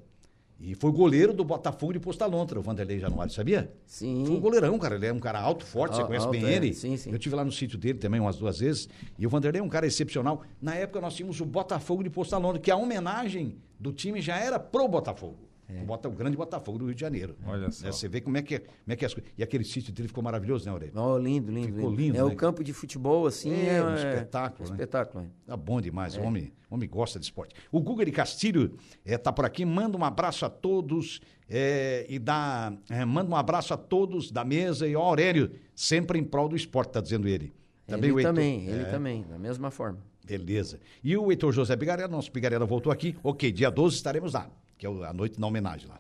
E 0.61 0.75
foi 0.75 0.91
goleiro 0.93 1.33
do 1.35 1.45
Botafogo 1.45 1.93
de 1.93 2.01
Postalontra, 2.01 2.59
o 2.59 2.63
Vanderlei 2.63 2.99
Januário, 2.99 3.33
sabia? 3.33 3.73
Sim. 3.87 4.25
Foi 4.25 4.37
um 4.37 4.41
goleirão, 4.41 4.79
cara. 4.79 4.95
Ele 4.95 5.07
é 5.07 5.13
um 5.13 5.19
cara 5.19 5.41
alto, 5.41 5.65
forte, 5.65 5.97
você 5.97 6.05
conhece 6.05 6.27
alto, 6.27 6.39
bem 6.39 6.47
é. 6.47 6.55
ele. 6.55 6.73
Sim, 6.73 6.97
sim. 6.97 7.11
Eu 7.11 7.19
tive 7.19 7.35
lá 7.35 7.45
no 7.45 7.53
sítio 7.53 7.77
dele 7.77 7.99
também 7.99 8.21
umas 8.21 8.37
duas 8.37 8.61
vezes. 8.61 8.89
E 9.19 9.27
o 9.27 9.31
Vanderlei 9.31 9.61
é 9.61 9.65
um 9.65 9.69
cara 9.69 9.87
excepcional. 9.87 10.43
Na 10.63 10.75
época 10.75 11.01
nós 11.01 11.15
tínhamos 11.15 11.41
o 11.41 11.45
Botafogo 11.45 12.03
de 12.03 12.11
Postalontra, 12.11 12.61
que 12.61 12.71
a 12.71 12.77
homenagem 12.77 13.57
do 13.79 13.93
time 13.93 14.21
já 14.21 14.39
era 14.39 14.59
pro 14.59 14.89
Botafogo. 14.89 15.39
É. 15.69 15.83
O, 15.83 15.87
Bota- 15.87 16.09
o 16.09 16.13
grande 16.13 16.37
Botafogo 16.37 16.79
do 16.79 16.85
Rio 16.87 16.95
de 16.95 17.01
Janeiro. 17.01 17.37
Olha 17.47 17.71
só. 17.71 17.87
Né, 17.87 17.93
Você 17.93 18.07
vê 18.09 18.21
como 18.21 18.37
é 18.37 18.43
que, 18.43 18.57
é- 18.57 18.59
como 18.59 18.73
é 18.89 18.97
que 18.97 19.05
é 19.05 19.07
as 19.07 19.15
coisas. 19.15 19.33
E 19.39 19.43
aquele 19.43 19.65
sítio 19.65 19.93
dele 19.93 20.09
ficou 20.09 20.23
maravilhoso, 20.23 20.67
né, 20.67 20.73
Aurélio? 20.73 20.93
Oh, 20.97 21.17
lindo, 21.19 21.51
lindo, 21.51 21.69
Ficou 21.69 21.91
lindo. 21.91 22.03
lindo, 22.03 22.17
É 22.19 22.21
né? 22.21 22.25
o 22.25 22.37
campo 22.37 22.63
de 22.63 22.73
futebol, 22.73 23.27
assim. 23.27 23.53
É, 23.53 23.77
É, 23.77 23.83
um 23.85 23.95
espetáculo, 23.95 24.69
um 24.69 24.73
né? 24.73 24.77
espetáculo, 24.77 25.25
é. 25.25 25.27
Tá 25.47 25.57
bom 25.57 25.81
demais, 25.81 26.17
o 26.17 26.21
homem, 26.23 26.53
o 26.71 26.75
homem 26.75 26.89
gosta 26.89 27.19
de 27.19 27.25
esporte. 27.25 27.55
O 27.73 27.81
Guga 27.81 28.05
de 28.05 28.13
Castilho 28.13 28.77
eh, 29.05 29.17
tá 29.17 29.33
por 29.33 29.45
aqui, 29.45 29.65
manda 29.65 29.97
um 29.97 30.05
abraço 30.05 30.45
a 30.45 30.51
todos 30.51 31.21
eh, 31.49 32.05
e 32.09 32.19
dá, 32.19 32.73
eh, 32.91 33.05
manda 33.05 33.31
um 33.31 33.37
abraço 33.37 33.73
a 33.73 33.77
todos 33.77 34.31
da 34.31 34.45
mesa 34.45 34.87
e 34.87 34.95
ao 34.95 35.03
Aurélio, 35.03 35.51
sempre 35.75 36.19
em 36.19 36.25
prol 36.25 36.49
do 36.49 36.57
esporte, 36.57 36.93
tá 36.93 37.01
dizendo 37.01 37.27
ele. 37.29 37.53
ele 37.89 38.13
o 38.13 38.19
Heitor- 38.19 38.35
também, 38.35 38.67
ele 38.67 38.83
é, 38.83 38.85
também, 38.85 39.25
da 39.29 39.39
mesma 39.39 39.71
forma. 39.71 39.99
Beleza. 40.27 40.81
E 41.03 41.15
o 41.19 41.31
Heitor 41.31 41.53
José 41.53 41.77
Bigarella, 41.77 42.09
nosso 42.09 42.33
Bigarella 42.33 42.65
voltou 42.65 42.91
aqui. 42.91 43.15
Ok, 43.23 43.53
dia 43.53 43.71
12 43.71 43.97
estaremos 43.97 44.33
lá, 44.33 44.49
que 44.85 44.87
é 44.87 44.91
o- 44.91 45.03
a 45.03 45.13
noite 45.15 45.41
da 45.41 45.47
homenagem 45.47 45.89
lá. 45.89 45.99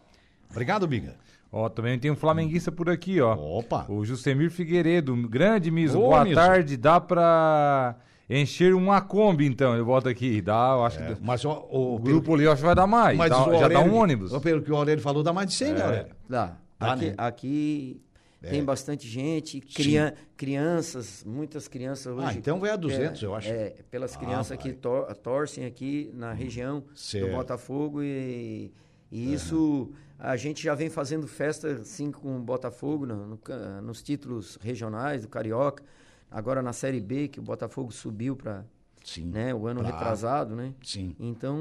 Obrigado, 0.50 0.86
Biga. 0.86 1.14
Ó, 1.50 1.68
também 1.70 1.98
tem 1.98 2.10
um 2.10 2.16
flamenguista 2.16 2.70
por 2.70 2.90
aqui, 2.90 3.18
ó. 3.20 3.34
Opa. 3.34 3.86
O 3.88 4.04
Jusemir 4.04 4.50
Figueiredo, 4.50 5.16
grande 5.28 5.70
Miso. 5.70 5.98
Ô, 5.98 6.08
Boa 6.08 6.22
Miso. 6.24 6.34
tarde, 6.34 6.76
dá 6.76 7.00
pra 7.00 7.94
encher 8.28 8.74
uma 8.74 9.00
Kombi, 9.00 9.46
então. 9.46 9.72
Ele 9.74 9.82
bota 9.84 10.10
aqui, 10.10 10.42
dá, 10.42 10.74
eu 10.76 10.84
acho 10.84 11.00
É, 11.00 11.14
que... 11.14 11.22
mas 11.24 11.44
ó, 11.44 11.66
o, 11.70 11.94
O 11.94 11.98
grupo 11.98 12.34
ali 12.34 12.44
eu 12.44 12.52
acho 12.52 12.60
que 12.60 12.66
vai 12.66 12.74
dar 12.74 12.86
mais, 12.86 13.16
mas 13.16 13.30
dá- 13.30 13.40
o 13.48 13.52
já 13.58 13.68
dá 13.68 13.76
Aurélio- 13.78 13.92
um 13.92 13.96
ônibus. 13.96 14.36
Pelo 14.42 14.60
que 14.62 14.70
o 14.72 14.76
Aurélio 14.76 15.02
falou, 15.02 15.22
dá 15.22 15.32
mais 15.32 15.48
de 15.48 15.54
100, 15.54 15.72
né, 15.72 15.82
Aurélio? 15.82 16.12
Dá. 16.28 16.52
Dá, 16.78 16.92
aqui 16.92 17.06
né? 17.06 17.14
aqui 17.16 18.00
É. 18.44 18.50
tem 18.50 18.64
bastante 18.64 19.08
gente, 19.08 19.60
crian- 19.60 20.12
crianças, 20.36 21.24
muitas 21.24 21.66
crianças 21.68 22.06
hoje. 22.16 22.26
Ah, 22.28 22.34
então 22.34 22.60
vai 22.60 22.70
a 22.70 22.76
200, 22.76 23.22
eu 23.22 23.34
acho. 23.34 23.48
É, 23.48 23.70
pelas 23.90 24.14
Ah, 24.14 24.18
crianças 24.18 24.56
que 24.58 24.68
vai. 24.68 24.76
tor- 24.78 25.14
torcem 25.16 25.64
aqui 25.64 26.10
na 26.14 26.32
região 26.32 26.84
Certo. 26.94 27.26
do 27.28 27.34
Botafogo 27.36 28.02
e, 28.02 28.72
e 29.10 29.32
isso 29.34 29.90
a 30.18 30.36
gente 30.36 30.62
já 30.62 30.74
vem 30.74 30.88
fazendo 30.88 31.26
festa 31.26 31.68
assim 31.72 32.10
com 32.12 32.36
o 32.36 32.40
Botafogo 32.40 33.04
no- 33.06 33.26
no 33.26 33.38
nos 33.82 34.02
títulos 34.02 34.56
regionais 34.60 35.22
do 35.22 35.28
Carioca. 35.28 35.82
Agora 36.30 36.62
na 36.62 36.72
Série 36.72 37.00
B, 37.00 37.28
que 37.28 37.38
o 37.38 37.42
Botafogo 37.42 37.92
subiu 37.92 38.34
para 38.36 38.64
Sim. 39.04 39.26
né, 39.26 39.54
o 39.54 39.66
ano 39.66 39.80
Pra- 39.80 39.90
retrasado, 39.90 40.56
né? 40.56 40.72
Sim. 40.82 41.14
Então, 41.20 41.56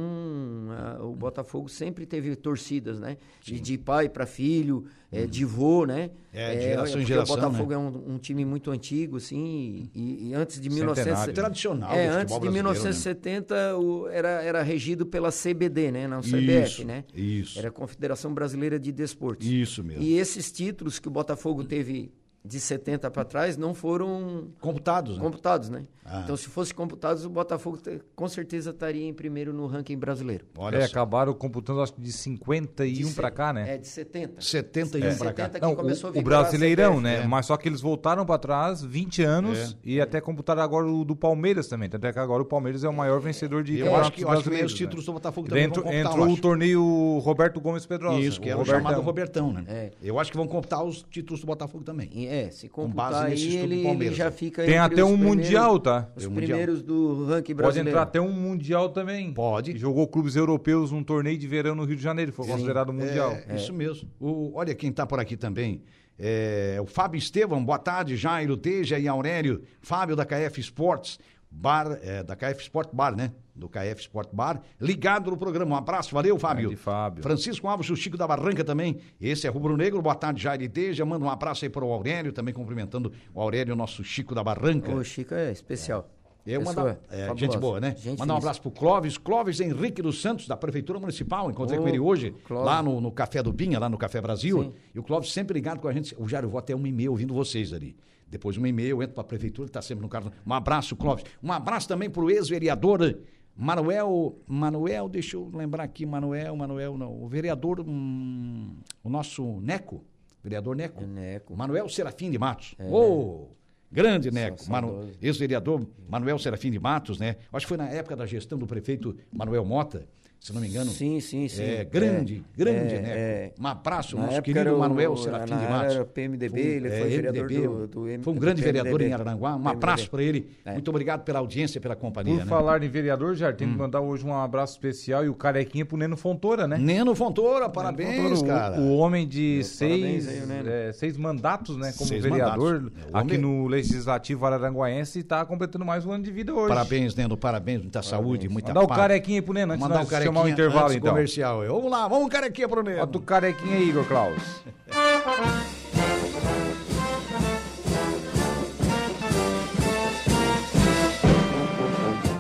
a- 0.72 1.04
o 1.04 1.14
Botafogo 1.14 1.68
sempre 1.68 2.06
teve 2.06 2.36
torcidas, 2.38 3.00
né? 3.00 3.18
De, 3.42 3.60
de 3.60 3.78
pai 3.78 4.08
para 4.08 4.26
filho, 4.26 4.86
é, 5.12 5.26
de 5.28 5.44
vô, 5.46 5.86
né? 5.86 6.10
É, 6.32 6.56
de 6.56 6.62
geração 6.62 6.88
em 6.88 6.92
porque 7.02 7.06
geração, 7.06 7.36
O 7.36 7.38
Botafogo 7.42 7.70
né? 7.72 7.76
é 7.76 7.78
um, 7.78 8.14
um 8.16 8.18
time 8.18 8.46
muito 8.46 8.72
antigo, 8.72 9.18
assim, 9.18 9.90
e, 9.94 10.30
e 10.30 10.34
antes 10.34 10.56
de 10.60 10.70
Centenário. 10.70 10.96
1970... 10.96 11.34
Tradicional 11.34 11.92
É, 11.94 12.08
antes 12.08 12.34
de 12.34 12.40
brasileiro, 12.40 12.54
né? 12.54 12.74
1970 12.74 13.78
o- 13.78 14.08
era, 14.08 14.42
era 14.42 14.62
regido 14.64 15.06
pela 15.06 15.30
CBD, 15.30 15.92
né? 15.92 16.08
Não 16.08 16.22
CBF, 16.22 16.64
Isso, 16.64 16.86
né? 16.86 17.04
isso. 17.14 17.60
Era 17.60 17.68
a 17.68 17.72
Confederação 17.72 18.34
Brasileira 18.34 18.80
de 18.80 18.92
Desportos. 18.92 19.46
Isso 19.46 19.84
mesmo. 19.84 20.02
E 20.02 20.18
esses 20.18 20.52
títulos 20.52 20.98
que 20.98 21.08
o 21.08 21.12
Botafogo 21.12 21.64
teve 21.64 22.12
de 22.46 22.60
70 22.60 23.10
para 23.10 23.24
trás 23.24 23.56
não 23.58 23.74
foram 23.74 24.50
Computados, 24.60 25.18
né? 25.18 25.24
computados, 25.24 25.70
né? 25.70 25.84
Ah. 26.06 26.20
Então, 26.26 26.36
se 26.36 26.50
fosse 26.50 26.74
computados, 26.74 27.24
o 27.24 27.30
Botafogo 27.30 27.80
com 28.14 28.28
certeza 28.28 28.72
estaria 28.72 29.08
em 29.08 29.14
primeiro 29.14 29.54
no 29.54 29.66
ranking 29.68 29.98
brasileiro. 29.98 30.46
Olha 30.58 30.76
é, 30.76 30.82
só. 30.82 30.88
acabaram 30.88 31.34
computando 31.34 31.82
acho 31.82 31.94
que 31.94 32.02
de 32.02 32.12
51 32.12 33.08
De 33.08 33.14
pra 33.14 33.30
se- 33.30 33.34
cá, 33.36 33.54
né? 33.54 33.76
É, 33.76 33.78
de 33.78 33.88
70. 33.88 34.42
71 34.42 35.08
É. 35.08 35.16
pra 35.16 35.32
cá. 35.32 35.44
70 35.46 35.60
que 35.62 35.66
Não, 35.66 35.76
começou 35.76 36.10
a 36.10 36.14
o, 36.14 36.16
o 36.18 36.20
a 36.20 36.22
Brasileirão, 36.22 36.92
CBF. 36.96 37.04
né? 37.04 37.16
É. 37.24 37.28
Mas 37.28 37.46
só 37.46 37.56
que 37.56 37.70
eles 37.70 37.80
voltaram 37.80 38.26
pra 38.26 38.38
trás 38.38 38.84
20 38.84 39.24
anos 39.24 39.78
e 39.82 40.02
até 40.02 40.20
computaram 40.20 40.62
agora 40.62 40.86
o 40.86 41.06
do 41.06 41.16
Palmeiras 41.16 41.70
também. 41.70 41.90
Tanto 41.90 42.06
é 42.06 42.12
que 42.12 42.20
agora 42.20 42.42
o 42.44 42.46
Palmeiras 42.46 42.84
é 42.84 42.90
o 42.90 42.94
maior 42.94 43.22
vencedor 43.22 43.64
de 43.64 43.80
Eu 43.80 43.96
acho 43.96 44.12
que, 44.12 44.24
eu 44.26 44.30
acho 44.30 44.44
que 44.44 44.50
os 44.64 44.72
né? 44.74 44.78
títulos 44.78 45.06
do 45.06 45.14
Botafogo 45.14 45.48
também 45.48 45.64
entrou, 45.64 45.86
vão 45.86 45.94
computar, 45.94 46.12
entrou 46.20 46.34
o 46.36 46.42
torneio 46.42 47.20
Roberto 47.20 47.62
Gomes 47.62 47.86
Pedrosa. 47.86 48.20
Isso, 48.20 48.42
que 48.42 48.50
era 48.50 48.58
o, 48.58 48.60
Robertão. 48.60 48.82
chamado 48.84 49.02
Robertão, 49.02 49.54
né? 49.54 49.64
É. 49.70 49.92
Eu 50.04 50.20
acho 50.20 50.30
que 50.30 50.36
vão 50.38 50.48
computar 50.48 50.84
os 50.84 51.02
títulos 51.04 51.40
do 51.40 51.48
Botafogo 51.48 51.86
também. 51.86 52.10
É, 52.34 52.50
se 52.50 52.68
Com 52.70 52.84
computar 52.84 53.12
base 53.12 53.30
nesse 53.30 53.48
aí, 53.50 53.56
ele, 53.58 53.84
Palmeiras, 53.84 54.08
ele 54.08 54.16
já 54.16 54.26
né? 54.26 54.32
fica 54.32 54.64
Tem 54.64 54.74
entre 54.76 54.94
até 54.94 55.04
os 55.04 55.12
um 55.12 55.14
primeiros- 55.18 55.44
Mundial, 55.46 55.80
tá? 55.80 56.10
Os 56.16 56.24
Tem 56.24 56.32
um 56.32 56.36
Mundial. 56.36 56.58
primeiros 56.58 56.82
do 56.82 57.26
ranking 57.26 57.54
Pode 57.54 57.64
brasileiro. 57.64 57.90
entrar 57.90 58.02
até 58.02 58.20
um 58.22 58.32
Mundial 58.32 58.90
também. 58.90 59.34
Pode. 59.34 59.78
Jogou 59.78 60.08
clubes 60.08 60.36
europeus 60.36 60.92
num 60.92 61.04
torneio 61.04 61.38
de 61.38 61.48
verão 61.48 61.76
no 61.76 61.84
Rio 61.86 61.96
de 61.96 62.02
Janeiro, 62.02 62.32
foi 62.32 62.48
considerado 62.48 62.92
Mundial. 62.92 63.38
É, 63.48 63.56
Isso 63.56 63.72
mesmo. 63.74 64.10
O, 64.20 64.52
olha 64.56 64.74
quem 64.74 64.90
está 64.90 65.06
por 65.06 65.20
aqui 65.20 65.38
também. 65.38 65.84
É, 66.18 66.78
o 66.82 66.86
Fábio 66.86 67.18
Estevam, 67.18 67.64
boa 67.64 67.80
tarde, 67.80 68.16
Jairo, 68.16 68.56
Teja 68.56 69.00
e 69.00 69.08
Aurélio. 69.08 69.62
Fábio 69.82 70.16
da 70.16 70.24
KF 70.26 70.60
Sports 70.62 71.20
Bar, 71.56 72.00
é, 72.02 72.24
da 72.24 72.36
KF 72.36 72.62
Sport 72.62 72.90
Bar, 72.92 73.16
né? 73.16 73.32
Do 73.56 73.70
KF 73.70 74.02
Sport 74.02 74.30
Bar, 74.34 74.62
ligado 74.82 75.30
no 75.30 75.38
programa. 75.38 75.76
Um 75.76 75.78
abraço, 75.78 76.14
valeu, 76.14 76.38
Fábio. 76.40 76.70
Grande 76.70 76.82
Fábio. 76.82 77.24
Francisco 77.24 77.68
Alves, 77.68 77.90
o 77.90 77.96
Chico 77.96 78.18
da 78.18 78.28
Barranca 78.28 78.64
também. 78.64 78.98
Esse 79.22 79.46
é 79.46 79.50
Rubro 79.50 79.78
Negro, 79.78 80.02
boa 80.02 80.16
tarde, 80.16 80.42
Jairo 80.42 80.64
e 80.64 80.70
Teja. 80.70 81.06
Manda 81.06 81.24
um 81.24 81.30
abraço 81.30 81.64
aí 81.64 81.70
para 81.70 81.86
o 81.86 81.94
Aurélio, 81.94 82.34
também 82.34 82.54
cumprimentando 82.54 83.14
o 83.34 83.40
Aurélio, 83.40 83.76
nosso 83.76 84.04
Chico 84.04 84.34
da 84.34 84.44
Barranca. 84.44 84.92
O 84.92 85.04
Chico 85.04 85.36
é 85.36 85.52
especial. 85.52 86.10
Eu 86.46 86.60
Pessoa 86.60 86.76
mandar, 86.76 87.00
é, 87.10 87.20
fabulosa. 87.28 87.40
gente 87.40 87.58
boa, 87.58 87.80
né? 87.80 87.96
Gente 87.98 88.20
mandar 88.20 88.34
um 88.34 88.38
abraço 88.38 88.62
pro 88.62 88.72
Clóvis, 88.72 89.18
Clóvis 89.18 89.62
Henrique 89.62 90.02
dos 90.02 90.22
Santos, 90.22 90.46
da 90.46 90.58
Prefeitura 90.58 91.00
Municipal. 91.00 91.50
Encontrei 91.50 91.80
Ô, 91.80 91.84
com 91.84 91.88
ele 91.88 92.00
hoje, 92.00 92.36
Clóvis. 92.44 92.66
lá 92.66 92.84
no, 92.84 93.00
no 93.00 93.12
Café 93.12 93.42
do 93.42 93.54
Binha, 93.54 93.80
lá 93.80 93.88
no 93.88 93.98
Café 93.98 94.20
Brasil. 94.20 94.64
Sim. 94.64 94.74
E 94.94 95.00
o 95.00 95.04
Clóvis 95.04 95.32
sempre 95.32 95.54
ligado 95.54 95.80
com 95.80 95.88
a 95.88 95.94
gente. 95.94 96.14
O 96.20 96.28
Jário, 96.28 96.48
eu 96.48 96.52
vou 96.52 96.60
até 96.60 96.76
uma 96.76 96.88
e 96.88 96.92
meia 96.92 97.10
ouvindo 97.10 97.34
vocês 97.34 97.72
ali. 97.72 97.96
Depois 98.34 98.58
uma 98.58 98.68
e 98.68 98.72
meia 98.74 98.90
eu 98.90 99.02
entro 99.04 99.14
pra 99.14 99.24
Prefeitura, 99.24 99.68
ele 99.68 99.72
tá 99.72 99.80
sempre 99.82 100.02
no 100.02 100.10
carro. 100.10 100.32
Um 100.46 100.54
abraço, 100.54 100.96
Clóvis. 100.96 101.24
Um 101.42 101.52
abraço 101.52 101.88
também 101.88 102.10
pro 102.10 102.32
ex-vereador 102.32 103.16
Manuel, 103.56 104.36
Manuel, 104.48 105.08
deixa 105.08 105.38
eu 105.38 105.52
lembrar 105.54 105.84
aqui, 105.84 106.04
Manuel, 106.08 106.56
Manuel, 106.56 106.98
não, 106.98 107.22
o 107.24 107.28
vereador, 107.28 107.80
hum, 107.82 108.76
o 109.04 109.10
nosso 109.10 109.62
Neco, 109.62 110.04
vereador 110.44 110.76
Neco. 110.76 111.04
É 111.04 111.06
Neco. 111.06 111.56
Manuel 111.56 111.88
Serafim 111.88 112.32
de 112.32 112.40
Matos. 112.40 112.74
Ô, 112.92 113.50
grande 113.92 114.32
Neco. 114.32 114.58
Manu- 114.68 115.12
ex-vereador 115.22 115.86
Manuel 116.10 116.40
Serafim 116.40 116.72
de 116.72 116.80
Matos, 116.80 117.20
né? 117.20 117.36
Acho 117.54 117.66
que 117.68 117.70
foi 117.70 117.78
na 117.78 117.88
época 117.90 118.16
da 118.16 118.26
gestão 118.26 118.58
do 118.58 118.66
prefeito 118.66 119.16
Manuel 119.32 119.64
Mota, 119.64 120.08
se 120.44 120.52
não 120.54 120.60
me 120.62 120.68
engano. 120.68 120.92
Sim, 120.92 121.20
sim, 121.22 121.48
sim. 121.48 121.64
É, 121.64 121.84
grande, 121.86 122.44
grande, 122.58 122.96
é, 122.96 123.02
né? 123.02 123.10
é. 123.16 123.52
Um 123.60 123.66
abraço, 123.66 124.18
nosso 124.18 124.42
querido 124.42 124.76
o- 124.76 124.80
Manuel 124.80 125.16
Serafim 125.16 125.56
de 125.56 125.68
Matos. 125.70 125.96
era 125.96 126.06
PMDB, 126.06 126.60
ele 126.60 126.90
foi 126.90 127.10
vereador 127.10 127.48
do- 127.48 127.88
do 127.88 128.08
M- 128.10 128.24
Foi 128.24 128.34
um 128.34 128.36
do 128.36 128.42
grande 128.42 128.62
vereador 128.62 129.00
PMDB. 129.00 129.10
em 129.10 129.14
Araranguá. 129.14 129.56
Um 129.56 129.68
abraço 129.70 130.10
para 130.10 130.22
ele. 130.22 130.50
É. 130.66 130.74
Muito 130.74 130.90
obrigado 130.90 131.24
pela 131.24 131.40
audiência, 131.40 131.80
pela 131.80 131.96
companhia, 131.96 132.36
Por 132.36 132.44
né? 132.44 132.50
falar 132.50 132.84
em 132.84 132.90
vereador, 132.90 133.36
já 133.36 133.52
Hum. 133.52 133.54
tem 133.54 133.70
que 133.70 133.78
mandar 133.78 134.02
hoje 134.02 134.26
um 134.26 134.34
abraço 134.36 134.74
especial 134.74 135.24
e 135.24 135.30
o 135.30 135.34
carequinha 135.34 135.86
pro 135.86 135.96
Neno 135.96 136.18
Fontoura, 136.18 136.68
né? 136.68 136.78
Neno 136.78 137.16
Fontoura, 137.16 137.70
parabéns, 137.70 138.16
Fontoura, 138.18 138.40
o- 138.40 138.46
cara. 138.46 138.80
O, 138.82 138.98
homem 138.98 139.26
de 139.26 139.56
Meu, 139.56 139.64
seis, 139.64 140.02
parabéns 140.02 140.28
aí, 140.28 140.44
o 140.44 140.48
Neno. 140.48 140.70
é, 140.70 140.92
seis 140.92 141.16
mandatos, 141.18 141.78
né, 141.78 141.94
como 141.98 142.08
Seis 142.10 142.22
vereador 142.22 142.82
mandatos. 142.82 143.04
É, 143.08 143.12
o 143.16 143.18
aqui 143.18 143.38
no 143.38 143.66
Legislativo 143.68 144.46
Araranguaense 144.46 145.20
e 145.20 145.22
está 145.22 145.46
completando 145.46 145.86
mais 145.86 146.06
um 146.06 146.12
ano 146.12 146.24
de 146.26 146.32
vida 146.32 146.54
hoje. 146.54 146.68
Parabéns, 146.68 147.16
Neno, 147.16 147.38
parabéns, 147.38 147.82
muita 147.82 148.02
saúde, 148.02 148.50
muita 148.50 148.70
Mandar 148.74 148.82
o 148.84 148.88
paz. 148.88 149.00
carequinha 149.00 149.42
pro 149.42 149.54
Neno 149.54 149.72
antes 149.74 149.86
de 149.86 149.92
o 149.92 149.96
nós 149.96 150.10
chamar 150.34 150.46
o 150.46 150.50
intervalo, 150.50 150.86
antes 150.86 150.98
então. 150.98 151.12
comercial. 151.12 151.66
Vamos 151.66 151.92
lá, 151.92 152.08
vamos 152.08 152.30
carequinha 152.30 152.68
pro 152.68 152.82
Neno. 152.82 153.00
Bota 153.00 153.18
o 153.18 153.22
carequinha 153.22 153.78
aí, 153.78 153.90
Igor 153.90 154.06
Klaus. 154.06 154.64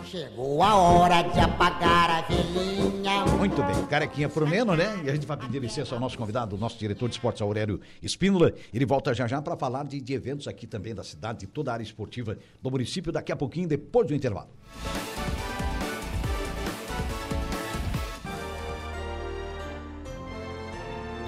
Chegou 0.05 0.63
a 0.63 0.75
hora 0.75 1.21
de 1.21 1.39
apagar 1.39 2.09
a 2.09 2.21
velhinha. 2.21 3.25
Muito 3.37 3.61
bem, 3.63 3.85
carequinha 3.85 4.29
pro 4.29 4.47
Neno, 4.47 4.75
né? 4.75 5.01
E 5.03 5.09
a 5.09 5.13
gente 5.13 5.27
vai 5.27 5.37
pedir 5.37 5.59
licença 5.59 5.93
ao 5.93 6.01
nosso 6.01 6.17
convidado, 6.17 6.55
o 6.55 6.59
nosso 6.59 6.77
diretor 6.79 7.07
de 7.07 7.15
esportes, 7.15 7.41
Aurélio 7.41 7.79
Espínola. 8.01 8.53
Ele 8.73 8.85
volta 8.85 9.13
já 9.13 9.27
já 9.27 9.41
para 9.41 9.55
falar 9.55 9.85
de, 9.85 10.01
de 10.01 10.13
eventos 10.13 10.47
aqui 10.47 10.65
também 10.65 10.95
da 10.95 11.03
cidade, 11.03 11.39
de 11.39 11.47
toda 11.47 11.71
a 11.71 11.73
área 11.75 11.83
esportiva 11.83 12.37
do 12.61 12.71
município, 12.71 13.11
daqui 13.11 13.31
a 13.31 13.35
pouquinho, 13.35 13.67
depois 13.67 14.07
do 14.07 14.15
intervalo. 14.15 14.49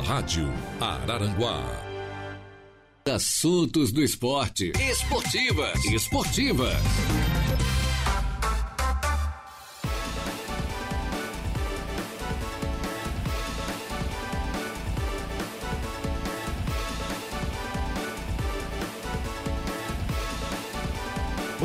Rádio 0.05 0.53
Araranguá. 0.79 1.63
Assuntos 3.09 3.91
do 3.91 4.03
esporte. 4.03 4.71
Esportivas. 4.79 5.83
Esportivas. 5.85 6.77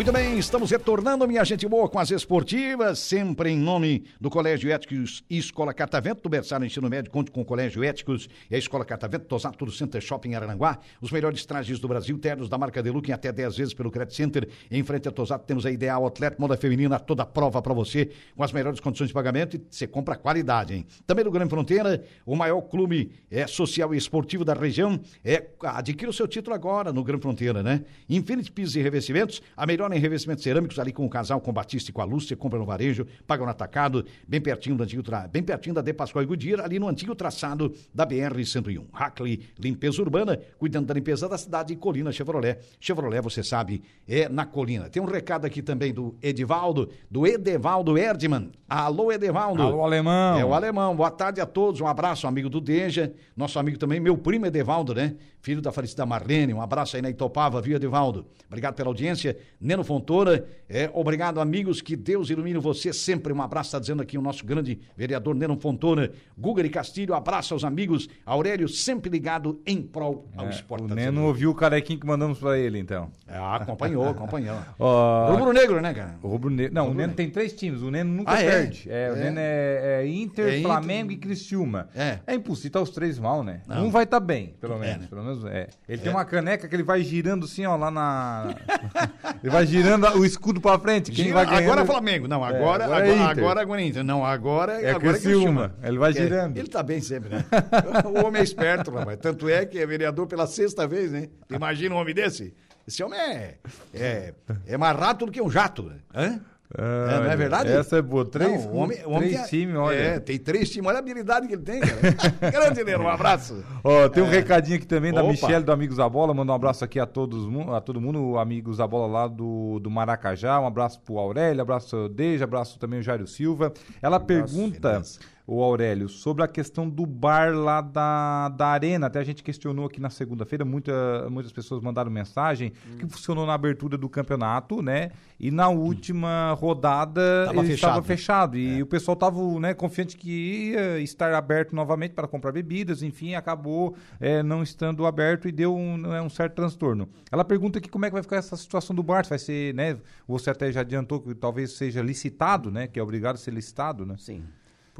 Muito 0.00 0.12
bem, 0.12 0.38
estamos 0.38 0.70
retornando, 0.70 1.28
minha 1.28 1.44
gente 1.44 1.68
boa, 1.68 1.86
com 1.86 1.98
as 1.98 2.10
esportivas, 2.10 2.98
sempre 2.98 3.50
em 3.50 3.58
nome 3.58 4.04
do 4.18 4.30
Colégio 4.30 4.72
Éticos 4.72 5.22
e 5.28 5.36
Escola 5.36 5.74
Catavento, 5.74 6.22
do 6.22 6.28
Berçário 6.30 6.64
Ensino 6.64 6.88
Médio, 6.88 7.10
conte 7.10 7.30
com 7.30 7.42
o 7.42 7.44
Colégio 7.44 7.84
Éticos 7.84 8.26
e 8.50 8.54
a 8.54 8.58
Escola 8.58 8.82
Catavento, 8.82 9.26
Tosato 9.26 9.62
do 9.62 9.70
Center 9.70 10.00
Shopping 10.00 10.34
Aranguá, 10.34 10.78
os 11.02 11.12
melhores 11.12 11.44
trajes 11.44 11.78
do 11.78 11.86
Brasil, 11.86 12.16
ternos 12.18 12.48
da 12.48 12.56
marca 12.56 12.82
Deluca 12.82 13.10
em 13.10 13.12
até 13.12 13.30
10 13.30 13.58
vezes 13.58 13.74
pelo 13.74 13.90
Credit 13.90 14.16
Center. 14.16 14.48
Em 14.70 14.82
frente 14.82 15.06
a 15.06 15.12
Tosato 15.12 15.44
temos 15.44 15.66
a 15.66 15.70
Ideal 15.70 16.06
Atleta, 16.06 16.36
moda 16.38 16.56
feminina, 16.56 16.98
toda 16.98 17.26
prova 17.26 17.60
para 17.60 17.74
você, 17.74 18.08
com 18.34 18.42
as 18.42 18.52
melhores 18.54 18.80
condições 18.80 19.08
de 19.08 19.12
pagamento 19.12 19.58
e 19.58 19.62
você 19.70 19.86
compra 19.86 20.16
qualidade, 20.16 20.72
hein? 20.72 20.86
Também 21.06 21.26
do 21.26 21.30
Grande 21.30 21.50
Fronteira, 21.50 22.02
o 22.24 22.34
maior 22.34 22.62
clube 22.62 23.12
é, 23.30 23.46
social 23.46 23.94
e 23.94 23.98
esportivo 23.98 24.46
da 24.46 24.54
região, 24.54 24.98
é, 25.22 25.46
adquira 25.62 26.10
o 26.10 26.14
seu 26.14 26.26
título 26.26 26.56
agora 26.56 26.90
no 26.90 27.04
Grande 27.04 27.20
Fronteira, 27.20 27.62
né? 27.62 27.84
Infinity 28.08 28.50
Pisos 28.50 28.76
e 28.76 28.80
Revestimentos, 28.80 29.42
a 29.54 29.66
melhor 29.66 29.89
em 29.96 30.00
revestimentos 30.00 30.42
cerâmicos 30.42 30.78
ali 30.78 30.92
com 30.92 31.04
o 31.04 31.08
casal, 31.08 31.40
com 31.40 31.50
o 31.50 31.52
Batista 31.52 31.90
e 31.90 31.92
com 31.92 32.00
a 32.00 32.04
Lúcia, 32.04 32.36
compra 32.36 32.58
no 32.58 32.64
varejo, 32.64 33.06
paga 33.26 33.44
no 33.44 33.50
atacado, 33.50 34.04
bem 34.26 34.40
pertinho 34.40 34.76
do 34.76 34.82
antigo, 34.82 35.02
tra... 35.02 35.28
bem 35.28 35.42
pertinho 35.42 35.74
da 35.74 35.82
De 35.82 35.92
Pascoal 35.92 36.22
e 36.22 36.26
Goodyear, 36.26 36.60
ali 36.60 36.78
no 36.78 36.88
antigo 36.88 37.14
traçado 37.14 37.74
da 37.94 38.06
BR-101. 38.06 38.86
Hackley, 38.92 39.40
limpeza 39.58 40.00
urbana, 40.02 40.40
cuidando 40.58 40.86
da 40.86 40.94
limpeza 40.94 41.28
da 41.28 41.38
cidade 41.38 41.72
e 41.72 41.76
Colina 41.76 42.12
Chevrolet. 42.12 42.58
Chevrolet, 42.78 43.20
você 43.20 43.42
sabe, 43.42 43.82
é 44.08 44.28
na 44.28 44.44
Colina. 44.44 44.88
Tem 44.88 45.02
um 45.02 45.06
recado 45.06 45.44
aqui 45.44 45.62
também 45.62 45.92
do 45.92 46.14
Edivaldo, 46.22 46.90
do 47.10 47.26
Edevaldo 47.26 47.96
Erdmann. 47.98 48.50
Alô, 48.68 49.10
Edevaldo. 49.10 49.62
Alô, 49.62 49.84
alemão. 49.84 50.38
É 50.38 50.44
o 50.44 50.54
alemão. 50.54 50.94
Boa 50.94 51.10
tarde 51.10 51.40
a 51.40 51.46
todos. 51.46 51.80
Um 51.80 51.86
abraço, 51.86 52.26
amigo 52.26 52.48
do 52.48 52.60
Deja, 52.60 53.12
nosso 53.36 53.58
amigo 53.58 53.78
também, 53.78 53.98
meu 53.98 54.16
primo 54.16 54.46
Edevaldo, 54.46 54.94
né? 54.94 55.16
Filho 55.40 55.60
da 55.60 55.72
falecida 55.72 56.04
Marlene. 56.04 56.52
Um 56.52 56.60
abraço 56.60 56.96
aí 56.96 57.02
na 57.02 57.10
Itopava, 57.10 57.60
viu, 57.60 57.76
Edevaldo? 57.76 58.26
Obrigado 58.46 58.74
pela 58.74 58.88
audiência. 58.88 59.36
Neno 59.70 59.84
Fontoura, 59.84 60.44
é, 60.68 60.90
obrigado, 60.92 61.40
amigos. 61.40 61.80
Que 61.80 61.94
Deus 61.94 62.28
ilumine 62.28 62.58
você 62.58 62.92
sempre. 62.92 63.32
Um 63.32 63.40
abraço, 63.40 63.68
está 63.68 63.78
dizendo 63.78 64.02
aqui 64.02 64.18
o 64.18 64.20
nosso 64.20 64.44
grande 64.44 64.80
vereador 64.96 65.32
Neno 65.32 65.56
Fontoura. 65.56 66.10
Guga 66.36 66.60
de 66.64 66.68
Castilho, 66.68 67.14
abraço 67.14 67.54
aos 67.54 67.62
amigos. 67.62 68.08
Aurélio, 68.26 68.68
sempre 68.68 69.08
ligado 69.08 69.60
em 69.64 69.80
prol 69.80 70.26
ao 70.36 70.46
É, 70.46 70.50
esporte. 70.50 70.86
o 70.86 70.88
tá 70.88 70.94
Neno 70.96 71.24
ouviu 71.24 71.50
o 71.50 71.54
carequinho 71.54 72.00
que 72.00 72.06
mandamos 72.06 72.40
pra 72.40 72.58
ele, 72.58 72.80
então. 72.80 73.12
É, 73.28 73.38
acompanhou, 73.38 74.08
acompanhou. 74.08 74.58
Ó, 74.76 75.30
Rubro 75.36 75.52
Negro, 75.52 75.80
né, 75.80 75.94
cara? 75.94 76.16
o 76.20 76.26
Rubro 76.26 76.50
Negro. 76.50 76.74
Não, 76.74 76.90
o 76.90 76.94
Neno 76.94 77.12
tem 77.14 77.30
três 77.30 77.52
times. 77.52 77.80
O 77.82 77.92
Neno 77.92 78.12
nunca 78.12 78.32
Ah, 78.32 78.42
é? 78.42 78.50
perde. 78.50 78.88
É, 78.90 79.12
o 79.12 79.14
É. 79.14 79.20
Neno 79.22 79.38
é, 79.38 80.02
é 80.02 80.06
Inter, 80.08 80.46
É 80.46 80.50
Inter. 80.58 80.62
Flamengo 80.62 81.12
e 81.12 81.16
Criciúma. 81.16 81.88
É. 81.94 82.18
É 82.26 82.34
impossível 82.34 82.72
tá 82.72 82.80
os 82.80 82.90
três 82.90 83.20
mal, 83.20 83.44
né? 83.44 83.60
Não. 83.68 83.86
Um 83.86 83.90
vai 83.90 84.02
estar 84.02 84.18
bem, 84.18 84.54
pelo 84.60 84.76
menos. 84.80 85.02
né? 85.02 85.06
Pelo 85.08 85.22
menos 85.22 85.44
é. 85.44 85.68
Ele 85.88 86.02
tem 86.02 86.10
uma 86.10 86.24
caneca 86.24 86.66
que 86.68 86.74
ele 86.74 86.82
vai 86.82 87.02
girando 87.04 87.44
assim, 87.44 87.64
ó, 87.66 87.76
lá 87.76 87.88
na. 87.88 88.54
ele 89.42 89.50
vai 89.52 89.59
girando 89.64 90.06
o 90.18 90.24
escudo 90.24 90.60
pra 90.60 90.78
frente. 90.78 91.10
Quem 91.10 91.26
Gira- 91.26 91.34
vai 91.36 91.46
ganhando... 91.46 91.64
agora 91.64 91.80
é 91.82 91.86
Flamengo. 91.86 92.28
Não, 92.28 92.44
agora, 92.44 92.84
agora 92.84 93.06
é 93.06 93.10
agora, 93.12 93.30
Inter. 93.32 93.44
agora, 93.44 93.60
agora 93.62 93.82
é 93.82 93.84
Inter. 93.86 94.04
Não, 94.04 94.24
agora, 94.24 94.72
É 94.82 94.90
agora 94.90 95.18
Criciúma. 95.18 95.74
Ele 95.82 95.98
vai 95.98 96.10
É, 96.10 96.14
girando. 96.14 96.56
Ele 96.56 96.68
tá 96.68 96.82
bem 96.82 97.00
sempre, 97.00 97.30
né? 97.30 97.44
o 98.04 98.26
homem 98.26 98.40
é 98.40 98.44
esperto, 98.44 98.90
rapaz. 98.90 99.18
Tanto 99.20 99.48
é 99.48 99.64
que 99.66 99.78
é 99.78 99.86
vereador 99.86 100.26
pela 100.26 100.46
sexta 100.46 100.86
vez, 100.86 101.12
né? 101.12 101.28
Imagina 101.50 101.94
um 101.94 101.98
homem 101.98 102.14
desse? 102.14 102.54
Esse 102.86 103.02
homem 103.04 103.18
é, 103.20 103.54
é, 103.94 104.34
é 104.66 104.76
mais 104.76 104.96
rato 104.98 105.26
do 105.26 105.32
que 105.32 105.40
um 105.40 105.50
jato, 105.50 105.82
né? 105.84 105.96
Hã? 106.14 106.40
É, 106.76 107.20
não 107.20 107.30
é 107.30 107.36
verdade? 107.36 107.68
Essa 107.70 107.96
é 107.96 108.02
boa. 108.02 108.24
Três, 108.24 108.64
Não, 108.64 108.72
o 108.72 108.76
homem, 108.76 108.98
o 109.04 109.10
homem 109.10 109.30
três 109.30 109.48
times, 109.48 109.74
olha. 109.74 109.96
É, 109.96 110.20
tem 110.20 110.38
três 110.38 110.70
times. 110.70 110.88
Olha 110.88 110.98
a 110.98 111.00
habilidade 111.00 111.48
que 111.48 111.54
ele 111.54 111.62
tem, 111.62 111.80
cara. 111.80 112.50
Grande, 112.52 112.84
Nero, 112.84 113.02
um 113.02 113.08
abraço. 113.08 113.64
Ó, 113.82 114.08
tem 114.08 114.22
um 114.22 114.28
recadinho 114.28 114.76
aqui 114.76 114.86
também 114.86 115.12
da 115.12 115.20
É. 115.20 115.22
Opa. 115.22 115.32
Michelle 115.32 115.64
do 115.64 115.72
Amigos 115.72 115.96
da 115.96 116.08
Bola. 116.08 116.32
Manda 116.32 116.52
um 116.52 116.54
abraço 116.54 116.84
aqui 116.84 117.00
a 117.00 117.06
todos, 117.06 117.48
a 117.74 117.80
todo 117.80 118.00
mundo, 118.00 118.38
Amigos 118.38 118.76
da 118.76 118.86
Bola 118.86 119.06
lá 119.06 119.26
do, 119.26 119.80
do 119.80 119.90
Maracajá. 119.90 120.60
Um 120.60 120.66
abraço 120.66 121.00
pro 121.00 121.18
Aurélio, 121.18 121.60
abraço 121.60 121.96
ao 121.96 122.08
Deja, 122.08 122.44
abraço 122.44 122.78
também 122.78 123.00
o 123.00 123.02
Jairo 123.02 123.26
Silva. 123.26 123.72
Ela 124.00 124.20
pergunta, 124.20 124.90
beleza. 124.90 125.18
O 125.52 125.62
Aurélio, 125.62 126.08
sobre 126.08 126.44
a 126.44 126.48
questão 126.48 126.88
do 126.88 127.04
bar 127.04 127.52
lá 127.54 127.80
da, 127.80 128.48
da 128.50 128.68
Arena. 128.68 129.08
Até 129.08 129.18
a 129.18 129.24
gente 129.24 129.42
questionou 129.42 129.86
aqui 129.86 130.00
na 130.00 130.10
segunda-feira, 130.10 130.64
muita, 130.64 131.28
muitas 131.28 131.52
pessoas 131.52 131.82
mandaram 131.82 132.10
mensagem 132.10 132.72
Hum. 132.86 132.98
que 132.98 133.06
funcionou 133.06 133.46
na 133.46 133.54
abertura 133.54 133.96
do 133.96 134.08
campeonato, 134.08 134.82
né? 134.82 135.10
E 135.38 135.50
na 135.50 135.68
última 135.68 136.52
rodada 136.52 137.46
Tava 137.46 137.64
ele 137.64 137.72
estava 137.72 138.02
fechado. 138.02 138.56
E 138.56 138.82
o 138.82 138.86
pessoal 138.86 139.14
estava 139.14 139.40
né, 139.60 139.74
confiante 139.74 140.16
que 140.16 140.70
ia 140.72 141.00
estar 141.00 141.32
aberto 141.34 141.74
novamente 141.74 142.12
para 142.12 142.28
comprar 142.28 142.52
bebidas, 142.52 143.02
enfim, 143.02 143.34
acabou 143.34 143.96
é, 144.20 144.42
não 144.42 144.62
estando 144.62 145.06
aberto 145.06 145.48
e 145.48 145.52
deu 145.52 145.74
um, 145.74 145.96
né, 145.96 146.20
um 146.20 146.28
certo 146.28 146.54
transtorno. 146.54 147.08
Ela 147.30 147.44
pergunta 147.44 147.78
aqui 147.78 147.88
como 147.88 148.04
é 148.04 148.08
que 148.08 148.14
vai 148.14 148.22
ficar 148.22 148.36
essa 148.36 148.56
situação 148.56 148.94
do 148.94 149.02
bar, 149.02 149.24
se 149.24 149.30
vai 149.30 149.38
ser, 149.38 149.74
né? 149.74 149.96
Você 150.28 150.50
até 150.50 150.70
já 150.70 150.80
adiantou 150.80 151.20
que 151.20 151.34
talvez 151.34 151.72
seja 151.72 152.02
licitado, 152.02 152.70
né? 152.70 152.86
Que 152.86 152.98
é 152.98 153.02
obrigado 153.02 153.36
a 153.36 153.38
ser 153.38 153.52
licitado, 153.52 154.04
né? 154.04 154.16
Sim. 154.18 154.42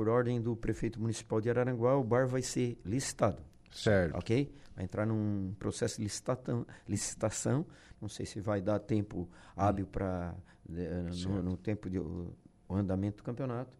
Por 0.00 0.08
ordem 0.08 0.40
do 0.40 0.56
prefeito 0.56 0.98
municipal 0.98 1.42
de 1.42 1.50
Araranguá, 1.50 1.94
o 1.94 2.02
bar 2.02 2.26
vai 2.26 2.40
ser 2.40 2.78
licitado. 2.86 3.42
Certo. 3.70 4.16
Ok? 4.16 4.50
Vai 4.74 4.84
entrar 4.86 5.04
num 5.04 5.54
processo 5.58 5.98
de 5.98 6.04
licitação. 6.04 6.66
licitação. 6.88 7.66
Não 8.00 8.08
sei 8.08 8.24
se 8.24 8.40
vai 8.40 8.62
dar 8.62 8.78
tempo 8.78 9.28
hábil 9.54 9.86
para 9.86 10.34
no, 10.66 11.42
no 11.42 11.54
tempo 11.54 11.90
de 11.90 11.98
o, 11.98 12.34
o 12.66 12.74
andamento 12.74 13.18
do 13.18 13.22
campeonato. 13.22 13.76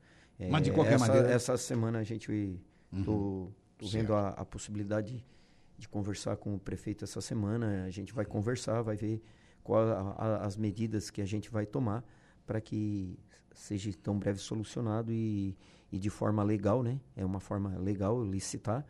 Mas 0.50 0.62
de 0.62 0.68
É, 0.68 0.74
qualquer 0.74 0.92
essa, 0.96 1.06
maneira- 1.06 1.28
Uhum. 1.28 1.34
Essa 1.34 1.56
semana 1.56 2.00
a 2.00 2.04
gente 2.04 2.60
tô, 3.02 3.50
tô 3.78 3.86
vendo 3.88 4.12
a, 4.12 4.28
a 4.28 4.44
possibilidade 4.44 5.24
de 5.78 5.88
conversar 5.88 6.36
com 6.36 6.54
o 6.54 6.58
prefeito 6.60 7.02
essa 7.02 7.22
semana. 7.22 7.84
A 7.86 7.90
gente 7.90 8.12
vai 8.12 8.26
conversar, 8.26 8.82
vai 8.82 8.94
ver 8.94 9.22
quais 9.64 9.88
as 10.42 10.54
medidas 10.58 11.08
que 11.08 11.22
a 11.22 11.26
gente 11.26 11.50
vai 11.50 11.64
tomar 11.64 12.04
para 12.44 12.60
que 12.60 13.18
seja 13.54 13.90
tão 14.02 14.18
breve 14.18 14.38
solucionado 14.38 15.10
e, 15.10 15.56
e 15.92 15.98
de 15.98 16.10
forma 16.10 16.42
legal, 16.42 16.82
né? 16.82 17.00
É 17.16 17.24
uma 17.24 17.40
forma 17.40 17.76
legal 17.78 18.22
licitar 18.22 18.84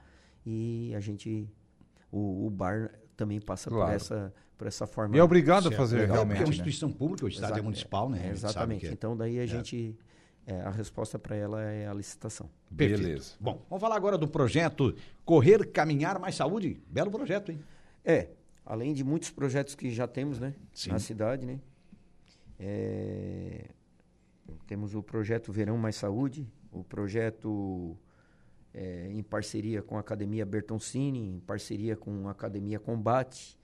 e 0.45 0.93
a 0.95 1.01
gente 1.01 1.49
o, 2.11 2.47
o 2.47 2.51
bar 2.51 2.91
também 3.17 3.41
passa 3.41 3.71
por 3.71 3.77
Claro. 3.77 3.93
essa 3.93 4.35
por 4.57 4.67
essa 4.67 4.87
forma 4.87 5.17
E 5.17 5.19
é 5.19 5.23
obrigado 5.23 5.69
a 5.69 5.73
fazer 5.73 6.01
legal, 6.01 6.17
realmente. 6.17 6.37
Porque 6.37 6.43
é 6.43 6.45
uma 6.45 6.51
né? 6.51 6.57
instituição 6.57 6.93
pública, 6.93 7.25
o 7.25 7.29
estádio 7.29 7.61
é 7.61 7.63
municipal, 7.63 8.11
né? 8.11 8.27
é, 8.27 8.31
exatamente. 8.31 8.81
que 8.81 8.89
é. 8.89 8.93
Então 8.93 9.17
daí 9.17 9.41
a 9.41 9.47
gente 9.47 9.97
é, 10.47 10.61
a 10.61 10.71
resposta 10.71 11.19
para 11.19 11.37
ela 11.37 11.63
é 11.63 11.87
a 11.87 11.95
licitação. 11.95 12.51
Perfeito. 12.77 13.03
Beleza. 13.03 13.35
Bom, 13.41 13.65
vamos 13.69 13.81
falar 13.81 13.97
agora 13.97 14.19
do 14.19 14.29
projeto 14.29 14.95
Correr, 15.25 15.71
Caminhar 15.71 16.19
Mais 16.19 16.35
Saúde. 16.35 16.83
Belo 16.89 17.11
projeto, 17.11 17.53
hein? 17.53 17.61
É, 18.05 18.31
além 18.65 18.93
de 18.93 19.05
muitos 19.05 19.31
projetos 19.31 19.75
que 19.75 19.91
já 19.91 20.07
temos, 20.07 20.39
né, 20.39 20.55
Sim. 20.73 20.91
na 20.91 20.99
cidade, 20.99 21.47
né, 21.47 21.61
é, 22.59 23.67
temos 24.67 24.95
o 24.95 25.03
projeto 25.03 25.53
Verão 25.53 25.77
Mais 25.77 25.97
Saúde, 25.97 26.47
o 26.73 26.85
projeto 26.85 27.97
é, 28.73 29.09
em 29.11 29.23
parceria 29.23 29.83
com 29.83 29.97
a 29.97 30.01
Academia 30.01 30.45
Bertoncini, 30.47 31.19
em 31.37 31.41
parceria 31.41 31.97
com 31.97 32.29
a 32.29 32.31
Academia 32.31 32.79
Combate 32.79 33.59